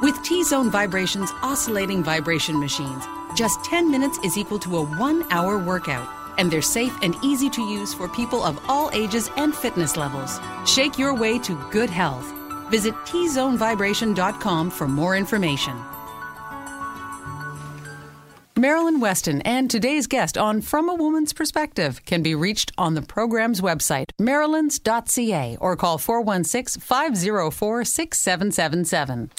[0.01, 3.05] With T Zone Vibration's oscillating vibration machines,
[3.39, 7.49] just 10 minutes is equal to a one hour workout, and they're safe and easy
[7.49, 10.41] to use for people of all ages and fitness levels.
[10.65, 12.33] Shake your way to good health.
[12.69, 15.81] Visit tzonevibration.com for more information.
[18.57, 23.01] Marilyn Weston and today's guest on From a Woman's Perspective can be reached on the
[23.01, 29.31] program's website, marilyns.ca, or call 416 504 6777.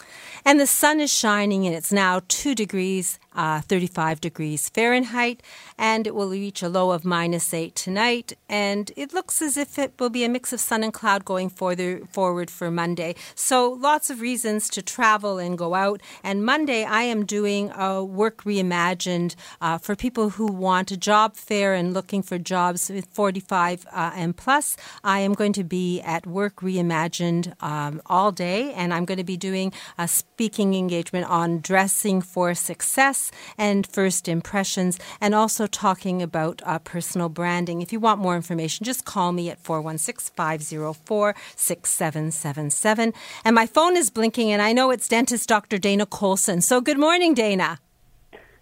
[0.47, 5.43] And the sun is shining, and it's now 2 degrees uh, 35 degrees Fahrenheit,
[5.79, 8.33] and it will reach a low of minus 8 tonight.
[8.49, 11.49] And it looks as if it will be a mix of sun and cloud going
[11.49, 13.15] further forward for Monday.
[13.35, 16.01] So lots of reasons to travel and go out.
[16.23, 21.37] And Monday, I am doing a work reimagined uh, for people who want a job
[21.37, 24.77] fair and looking for jobs with 45 uh, and plus.
[25.05, 29.25] I am going to be at Work Reimagined um, all day, and I'm going to
[29.25, 33.20] be doing a speaking engagement on dressing for success
[33.59, 37.83] and first impressions, and also talking about uh, personal branding.
[37.83, 43.13] If you want more information, just call me at 416 504 6777.
[43.45, 45.79] And my phone is blinking, and I know it's dentist Dr.
[45.79, 46.61] Dana Colson.
[46.61, 47.79] So good morning, Dana.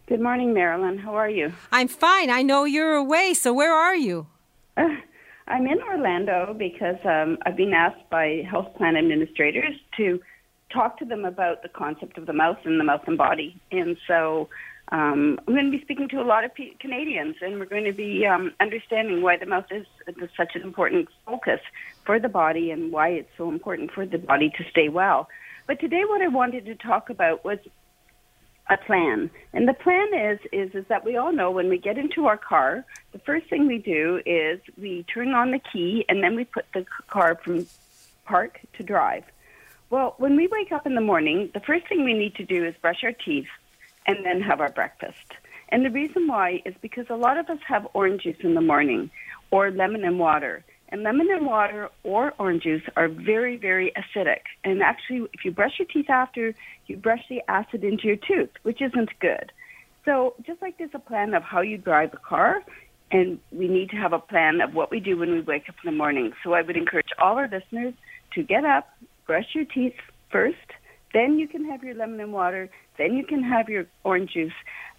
[0.09, 0.97] Good morning, Marilyn.
[0.97, 1.53] How are you?
[1.71, 2.31] I'm fine.
[2.31, 4.27] I know you're away, so where are you?
[4.77, 4.89] Uh,
[5.49, 10.21] I'm in Orlando because um, I've been asked by health plan administrators to
[10.73, 13.61] talk to them about the concept of the mouth and the mouth and body.
[13.71, 14.49] And so
[14.91, 17.85] um, I'm going to be speaking to a lot of P- Canadians, and we're going
[17.85, 19.87] to be um, understanding why the mouth is
[20.37, 21.61] such an important focus
[22.05, 25.29] for the body and why it's so important for the body to stay well.
[25.66, 27.59] But today, what I wanted to talk about was
[28.71, 29.31] a plan.
[29.53, 32.37] And the plan is is is that we all know when we get into our
[32.37, 36.45] car, the first thing we do is we turn on the key and then we
[36.45, 37.66] put the car from
[38.25, 39.25] park to drive.
[39.91, 42.64] Well, when we wake up in the morning, the first thing we need to do
[42.64, 43.49] is brush our teeth
[44.07, 45.32] and then have our breakfast.
[45.70, 48.61] And the reason why is because a lot of us have orange juice in the
[48.61, 49.11] morning
[49.51, 50.62] or lemon and water.
[50.91, 54.41] And lemon and water or orange juice are very, very acidic.
[54.64, 56.55] And actually, if you brush your teeth after,
[56.86, 59.53] you brush the acid into your tooth, which isn't good.
[60.05, 62.62] So just like there's a plan of how you drive a car,
[63.11, 65.74] and we need to have a plan of what we do when we wake up
[65.82, 66.32] in the morning.
[66.43, 67.95] So I would encourage all our listeners
[68.32, 68.89] to get up,
[69.29, 69.95] brush your teeth
[70.33, 70.57] first,
[71.14, 74.53] then you can have your lemon and water, then you can have your orange juice.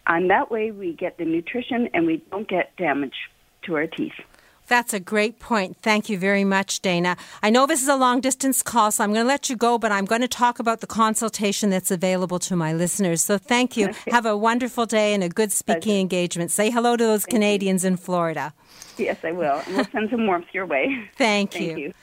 [0.08, 3.16] And that way we get the nutrition and we don't get damage
[3.64, 4.14] to our teeth.
[4.68, 5.78] That's a great point.
[5.82, 7.18] Thank you very much, Dana.
[7.42, 9.80] I know this is a long distance call, so I'm going to let you go,
[9.80, 13.24] but I'm going to talk about the consultation that's available to my listeners.
[13.24, 13.90] So thank you.
[13.90, 14.12] Okay.
[14.12, 16.00] Have a wonderful day and a good speaking Pleasure.
[16.00, 16.52] engagement.
[16.52, 17.88] Say hello to those thank Canadians you.
[17.88, 18.54] in Florida.
[19.00, 19.60] Yes, I will.
[19.66, 21.10] And we'll send some warmth your way.
[21.18, 21.78] Thank, thank you.
[21.78, 21.94] you.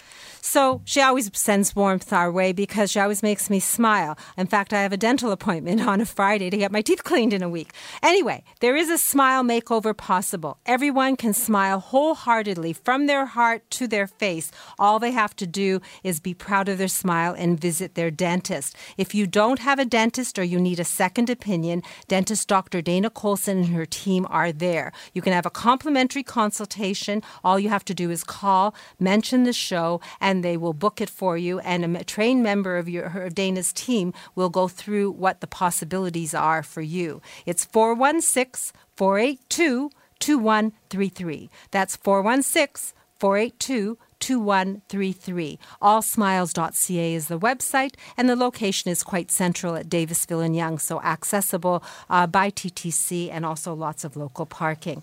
[0.48, 4.16] So she always sends warmth our way because she always makes me smile.
[4.36, 7.32] In fact, I have a dental appointment on a Friday to get my teeth cleaned
[7.32, 7.72] in a week.
[8.00, 10.58] Anyway, there is a smile makeover possible.
[10.64, 14.52] Everyone can smile wholeheartedly from their heart to their face.
[14.78, 18.76] All they have to do is be proud of their smile and visit their dentist.
[18.96, 22.80] If you don't have a dentist or you need a second opinion, dentist Dr.
[22.80, 24.92] Dana Colson and her team are there.
[25.12, 27.20] You can have a complimentary consultation.
[27.42, 31.00] All you have to do is call, mention the show, and and they will book
[31.00, 31.60] it for you.
[31.60, 36.34] And a trained member of your of Dana's team will go through what the possibilities
[36.34, 37.22] are for you.
[37.46, 41.50] It's 416 482 2133.
[41.70, 45.58] That's 416 482 2133.
[45.80, 51.00] Allsmiles.ca is the website, and the location is quite central at Davisville and Yonge, so
[51.02, 55.02] accessible uh, by TTC and also lots of local parking.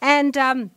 [0.00, 0.70] And um,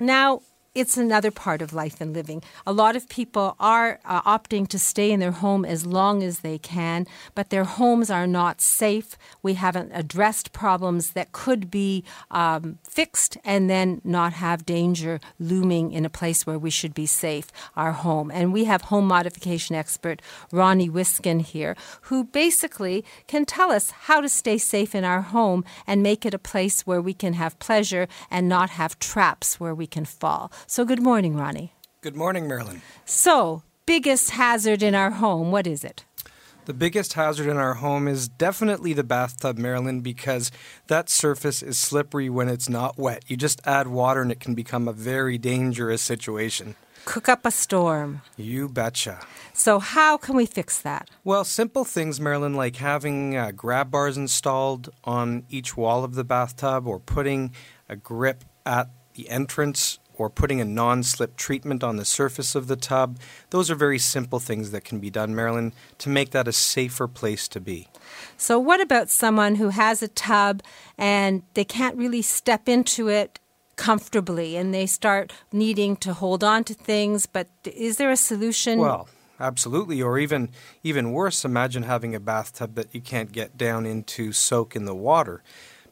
[0.00, 0.42] now,
[0.74, 2.42] it's another part of life and living.
[2.66, 6.40] A lot of people are uh, opting to stay in their home as long as
[6.40, 9.18] they can, but their homes are not safe.
[9.42, 15.92] We haven't addressed problems that could be um, fixed and then not have danger looming
[15.92, 18.30] in a place where we should be safe, our home.
[18.30, 24.22] And we have home modification expert Ronnie Wiskin here, who basically can tell us how
[24.22, 27.58] to stay safe in our home and make it a place where we can have
[27.58, 30.50] pleasure and not have traps where we can fall.
[30.66, 31.72] So, good morning, Ronnie.
[32.00, 32.82] Good morning, Marilyn.
[33.04, 36.04] So, biggest hazard in our home, what is it?
[36.64, 40.52] The biggest hazard in our home is definitely the bathtub, Marilyn, because
[40.86, 43.24] that surface is slippery when it's not wet.
[43.26, 46.76] You just add water and it can become a very dangerous situation.
[47.04, 48.22] Cook up a storm.
[48.36, 49.18] You betcha.
[49.52, 51.10] So, how can we fix that?
[51.24, 56.22] Well, simple things, Marilyn, like having uh, grab bars installed on each wall of the
[56.24, 57.52] bathtub or putting
[57.88, 62.68] a grip at the entrance or putting a non slip treatment on the surface of
[62.68, 63.18] the tub.
[63.50, 67.08] Those are very simple things that can be done, Marilyn, to make that a safer
[67.08, 67.88] place to be.
[68.36, 70.62] So, what about someone who has a tub
[70.96, 73.40] and they can't really step into it
[73.74, 77.26] comfortably and they start needing to hold on to things?
[77.26, 78.78] But is there a solution?
[78.78, 79.08] Well,
[79.40, 80.50] absolutely or even
[80.84, 84.94] even worse imagine having a bathtub that you can't get down into soak in the
[84.94, 85.42] water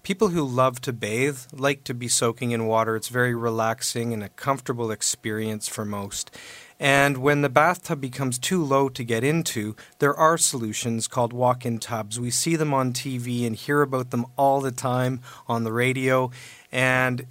[0.02, 2.96] people who love to bathe like to be soaking in water.
[2.96, 6.30] It's very relaxing and a comfortable experience for most.
[6.78, 11.66] And when the bathtub becomes too low to get into, there are solutions called walk
[11.66, 12.18] in tubs.
[12.18, 16.30] We see them on TV and hear about them all the time on the radio.
[16.72, 17.26] And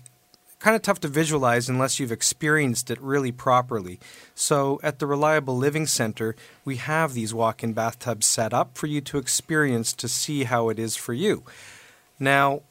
[0.60, 4.00] kind of tough to visualize unless you've experienced it really properly.
[4.36, 8.88] So, at the Reliable Living Center, we have these walk in bathtubs set up for
[8.88, 11.44] you to experience to see how it is for you.
[12.20, 12.62] Now,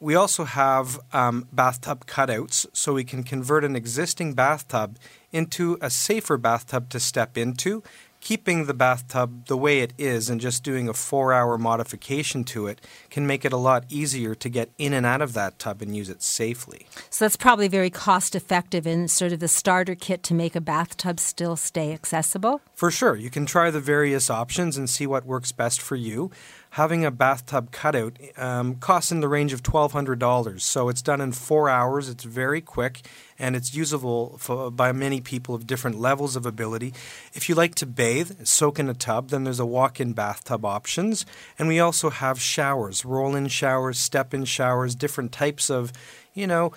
[0.00, 4.96] we also have um, bathtub cutouts, so we can convert an existing bathtub
[5.32, 7.82] into a safer bathtub to step into,
[8.20, 12.66] keeping the bathtub the way it is and just doing a four hour modification to
[12.66, 12.80] it
[13.10, 15.96] can make it a lot easier to get in and out of that tub and
[15.96, 16.86] use it safely.
[17.10, 20.60] So that's probably very cost effective in sort of the starter kit to make a
[20.60, 22.60] bathtub still stay accessible.
[22.74, 26.30] For sure, you can try the various options and see what works best for you.
[26.70, 30.60] Having a bathtub cutout um, costs in the range of $1,200.
[30.60, 33.00] So it's done in four hours, it's very quick,
[33.38, 36.92] and it's usable for, by many people of different levels of ability.
[37.32, 40.64] If you like to bathe, soak in a tub, then there's a walk in bathtub
[40.64, 41.24] options.
[41.58, 45.92] And we also have showers, roll in showers, step in showers, different types of,
[46.34, 46.72] you know,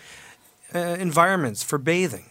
[0.74, 2.31] uh, environments for bathing.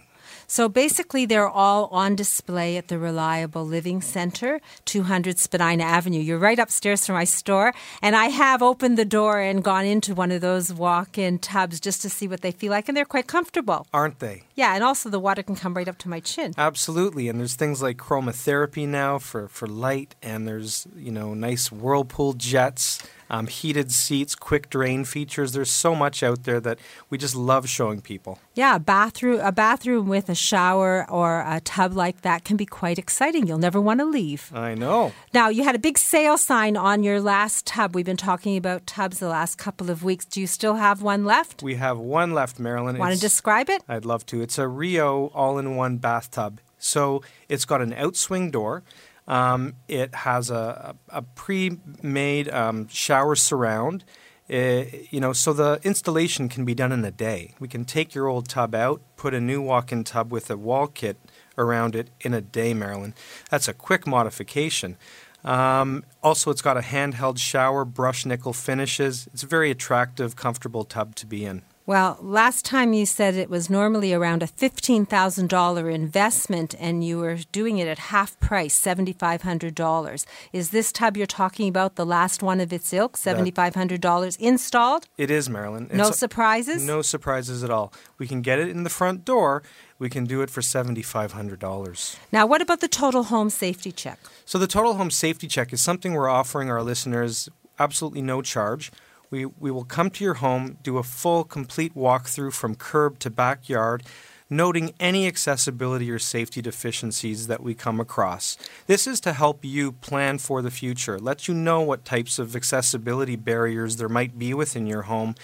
[0.50, 6.18] So basically, they're all on display at the Reliable Living Center, 200 Spadina Avenue.
[6.18, 7.72] You're right upstairs from my store,
[8.02, 11.78] and I have opened the door and gone into one of those walk in tubs
[11.78, 13.86] just to see what they feel like, and they're quite comfortable.
[13.94, 14.42] Aren't they?
[14.60, 16.52] Yeah, and also the water can come right up to my chin.
[16.58, 21.72] Absolutely, and there's things like chromotherapy now for, for light, and there's, you know, nice
[21.72, 25.52] whirlpool jets um, heated seats, quick drain features.
[25.52, 28.40] There's so much out there that we just love showing people.
[28.54, 32.66] Yeah, a bathroom, a bathroom with a shower or a tub like that can be
[32.66, 33.46] quite exciting.
[33.46, 34.50] You'll never want to leave.
[34.52, 35.12] I know.
[35.32, 37.94] Now, you had a big sale sign on your last tub.
[37.94, 40.24] We've been talking about tubs the last couple of weeks.
[40.24, 41.62] Do you still have one left?
[41.62, 42.98] We have one left, Marilyn.
[42.98, 43.82] Want to describe it?
[43.88, 44.42] I'd love to.
[44.42, 46.60] It's a Rio all in one bathtub.
[46.78, 48.82] So it's got an outswing door.
[49.28, 54.04] Um, it has a, a pre-made um, shower surround.
[54.48, 57.54] It, eh, you know, so the installation can be done in a day.
[57.60, 60.88] We can take your old tub out, put a new walk-in tub with a wall
[60.88, 61.16] kit
[61.56, 63.14] around it in a day, Marilyn.
[63.50, 64.96] That's a quick modification.
[65.44, 69.28] Um, also, it's got a handheld shower, brush nickel finishes.
[69.32, 71.62] It's a very attractive, comfortable tub to be in.
[71.86, 77.38] Well, last time you said it was normally around a $15,000 investment and you were
[77.50, 80.26] doing it at half price, $7,500.
[80.52, 85.06] Is this tub you're talking about the last one of its ilk, $7,500 installed?
[85.16, 85.90] It is, Marilyn.
[85.92, 86.86] No it's surprises?
[86.86, 87.92] No surprises at all.
[88.18, 89.62] We can get it in the front door.
[89.98, 92.16] We can do it for $7,500.
[92.30, 94.18] Now, what about the total home safety check?
[94.44, 97.48] So, the total home safety check is something we're offering our listeners
[97.80, 98.92] absolutely no charge.
[99.30, 103.30] We, we will come to your home, do a full, complete walkthrough from curb to
[103.30, 104.02] backyard,
[104.50, 108.56] noting any accessibility or safety deficiencies that we come across.
[108.88, 112.56] This is to help you plan for the future, let you know what types of
[112.56, 115.36] accessibility barriers there might be within your home,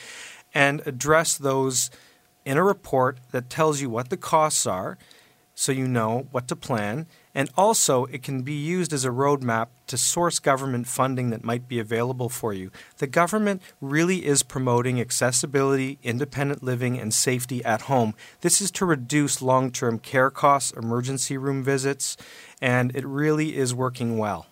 [0.52, 1.88] and address those
[2.44, 4.98] in a report that tells you what the costs are
[5.56, 9.66] so you know what to plan and also, it can be used as a roadmap
[9.88, 12.70] to source government funding that might be available for you.
[12.96, 18.14] The government really is promoting accessibility, independent living, and safety at home.
[18.40, 22.16] This is to reduce long term care costs, emergency room visits,
[22.62, 24.46] and it really is working well.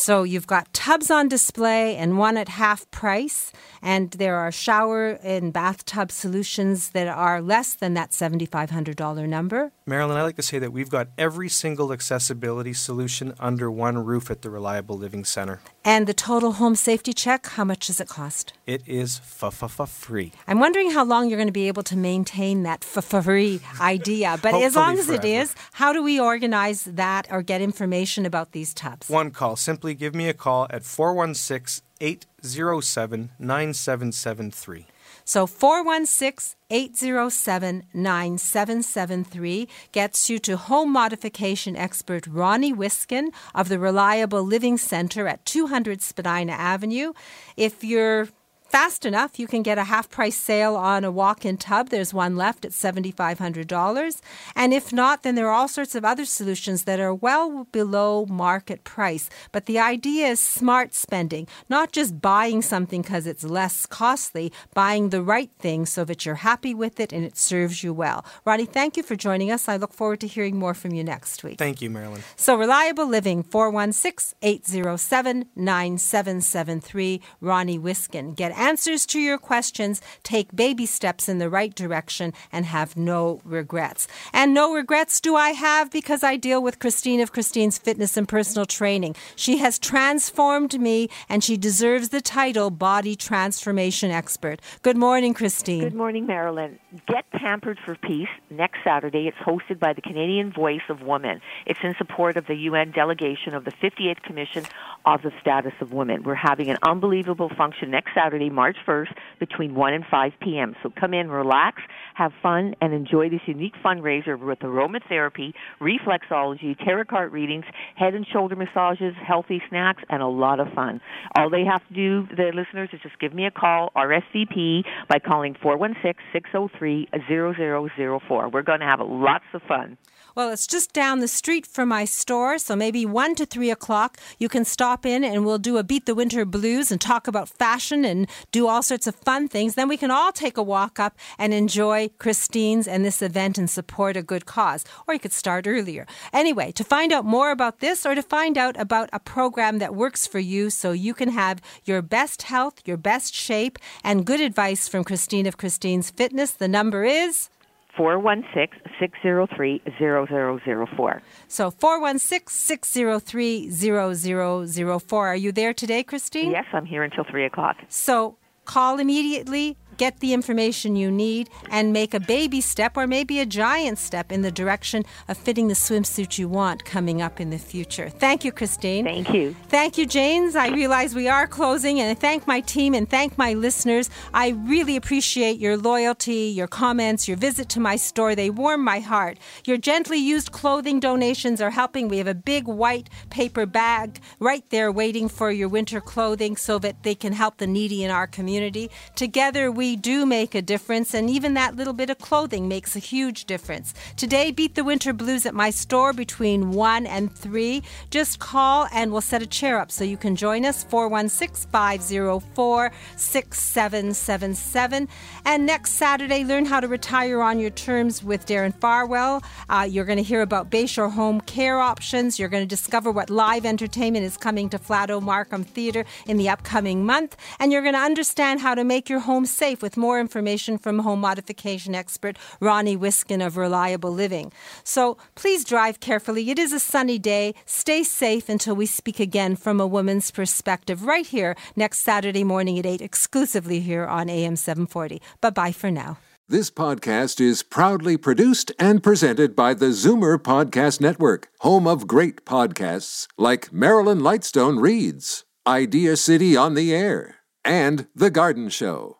[0.00, 5.18] So you've got tubs on display and one at half price, and there are shower
[5.22, 9.72] and bathtub solutions that are less than that $7,500 number.
[9.84, 14.30] Marilyn, I like to say that we've got every single accessibility solution under one roof
[14.30, 15.60] at the Reliable Living Center.
[15.84, 18.54] And the total home safety check, how much does it cost?
[18.66, 20.32] It is free.
[20.46, 24.38] I'm wondering how long you're going to be able to maintain that free idea.
[24.40, 25.26] But as long as forever.
[25.26, 29.08] it is, how do we organize that or get information about these tubs?
[29.10, 29.56] One call.
[29.56, 34.86] Simply give me a call at 416 807 9773.
[35.24, 44.42] So 416 807 9773 gets you to home modification expert Ronnie Wiskin of the Reliable
[44.42, 47.12] Living Center at 200 Spadina Avenue.
[47.56, 48.28] If you're
[48.70, 51.88] fast enough, you can get a half price sale on a walk in tub.
[51.88, 54.20] There's one left at $7,500.
[54.54, 58.26] And if not, then there are all sorts of other solutions that are well below
[58.26, 59.28] market price.
[59.52, 65.10] But the idea is smart spending, not just buying something because it's less costly, buying
[65.10, 68.24] the right thing so that you're happy with it and it serves you well.
[68.44, 69.68] Ronnie, thank you for joining us.
[69.68, 71.58] I look forward to hearing more from you next week.
[71.58, 72.22] Thank you, Marilyn.
[72.36, 77.20] So, Reliable Living, 416 807 9773.
[77.40, 78.34] Ronnie Wiskin.
[78.34, 83.40] Get answers to your questions, take baby steps in the right direction, and have no
[83.44, 84.06] regrets.
[84.32, 88.28] And no regrets do I have because I deal with Christine of Christine's Fitness and
[88.28, 89.16] Personal Training.
[89.34, 94.60] She has transformed me, and she deserves the title Body Transformation Expert.
[94.82, 95.80] Good morning, Christine.
[95.80, 96.78] Good morning, Marilyn.
[97.06, 99.26] Get Pampered for Peace next Saturday.
[99.26, 101.40] It's hosted by the Canadian Voice of Women.
[101.64, 104.66] It's in support of the UN delegation of the 58th Commission
[105.06, 106.22] of the Status of Women.
[106.24, 110.74] We're having an unbelievable function next Saturday March 1st, between 1 and 5 p.m.
[110.82, 111.82] So come in, relax,
[112.14, 117.64] have fun, and enjoy this unique fundraiser with aromatherapy, reflexology, tarot card readings,
[117.96, 121.00] head and shoulder massages, healthy snacks, and a lot of fun.
[121.36, 125.18] All they have to do, the listeners, is just give me a call, RSVP, by
[125.18, 128.48] calling 416 603 0004.
[128.48, 129.96] We're going to have lots of fun.
[130.40, 134.16] Well, it's just down the street from my store, so maybe 1 to 3 o'clock
[134.38, 137.50] you can stop in and we'll do a Beat the Winter Blues and talk about
[137.50, 139.74] fashion and do all sorts of fun things.
[139.74, 143.68] Then we can all take a walk up and enjoy Christine's and this event and
[143.68, 144.82] support a good cause.
[145.06, 146.06] Or you could start earlier.
[146.32, 149.94] Anyway, to find out more about this or to find out about a program that
[149.94, 154.40] works for you so you can have your best health, your best shape, and good
[154.40, 157.50] advice from Christine of Christine's Fitness, the number is
[157.96, 161.22] 416 603 0004.
[161.48, 165.28] So 416 603 0004.
[165.28, 166.50] Are you there today, Christine?
[166.50, 167.76] Yes, I'm here until 3 o'clock.
[167.88, 173.38] So call immediately, get the information you need, and make a baby step or maybe
[173.38, 177.50] a giant step in the direction of fitting the swimsuit you want coming up in
[177.50, 178.08] the future.
[178.08, 179.04] Thank you, Christine.
[179.04, 179.54] Thank you.
[179.68, 180.56] Thank you, Janes.
[180.56, 184.08] I realize we are closing, and I thank my team and thank my listeners.
[184.32, 188.34] I really appreciate your loyalty, your comments, your visit to my store.
[188.34, 189.36] They warm my heart.
[189.66, 192.08] Your gently used clothing donations are helping.
[192.08, 196.78] We have a big white paper bag right there waiting for your winter clothing so
[196.78, 198.90] that they can help the needy in our community.
[199.14, 202.98] Together, we do make a difference, and even that little bit of clothing makes a
[202.98, 203.94] huge difference.
[204.16, 207.82] Today, beat the winter blues at my store between 1 and 3.
[208.10, 212.92] Just call and we'll set a chair up so you can join us 416 504
[213.16, 215.08] 6777.
[215.44, 219.42] And next Saturday, learn how to retire on your terms with Darren Farwell.
[219.68, 222.38] Uh, you're going to hear about Bayshore home care options.
[222.38, 226.48] You're going to discover what live entertainment is coming to Flato Markham Theatre in the
[226.48, 227.36] upcoming month.
[227.58, 231.00] And you're going to understand how to make your home safe with more information from
[231.00, 234.52] home modification expert Ronnie Wiskin of Reliable Living.
[234.84, 236.50] So please drive carefully.
[236.50, 237.54] It is a sunny day.
[237.66, 242.78] Stay safe until we speak again from a woman's perspective right here next Saturday morning
[242.78, 245.20] at 8, exclusively here on AM 740.
[245.40, 246.18] Bye bye for now.
[246.50, 252.44] This podcast is proudly produced and presented by the Zoomer Podcast Network, home of great
[252.44, 259.19] podcasts like Marilyn Lightstone Reads, Idea City on the Air, and The Garden Show.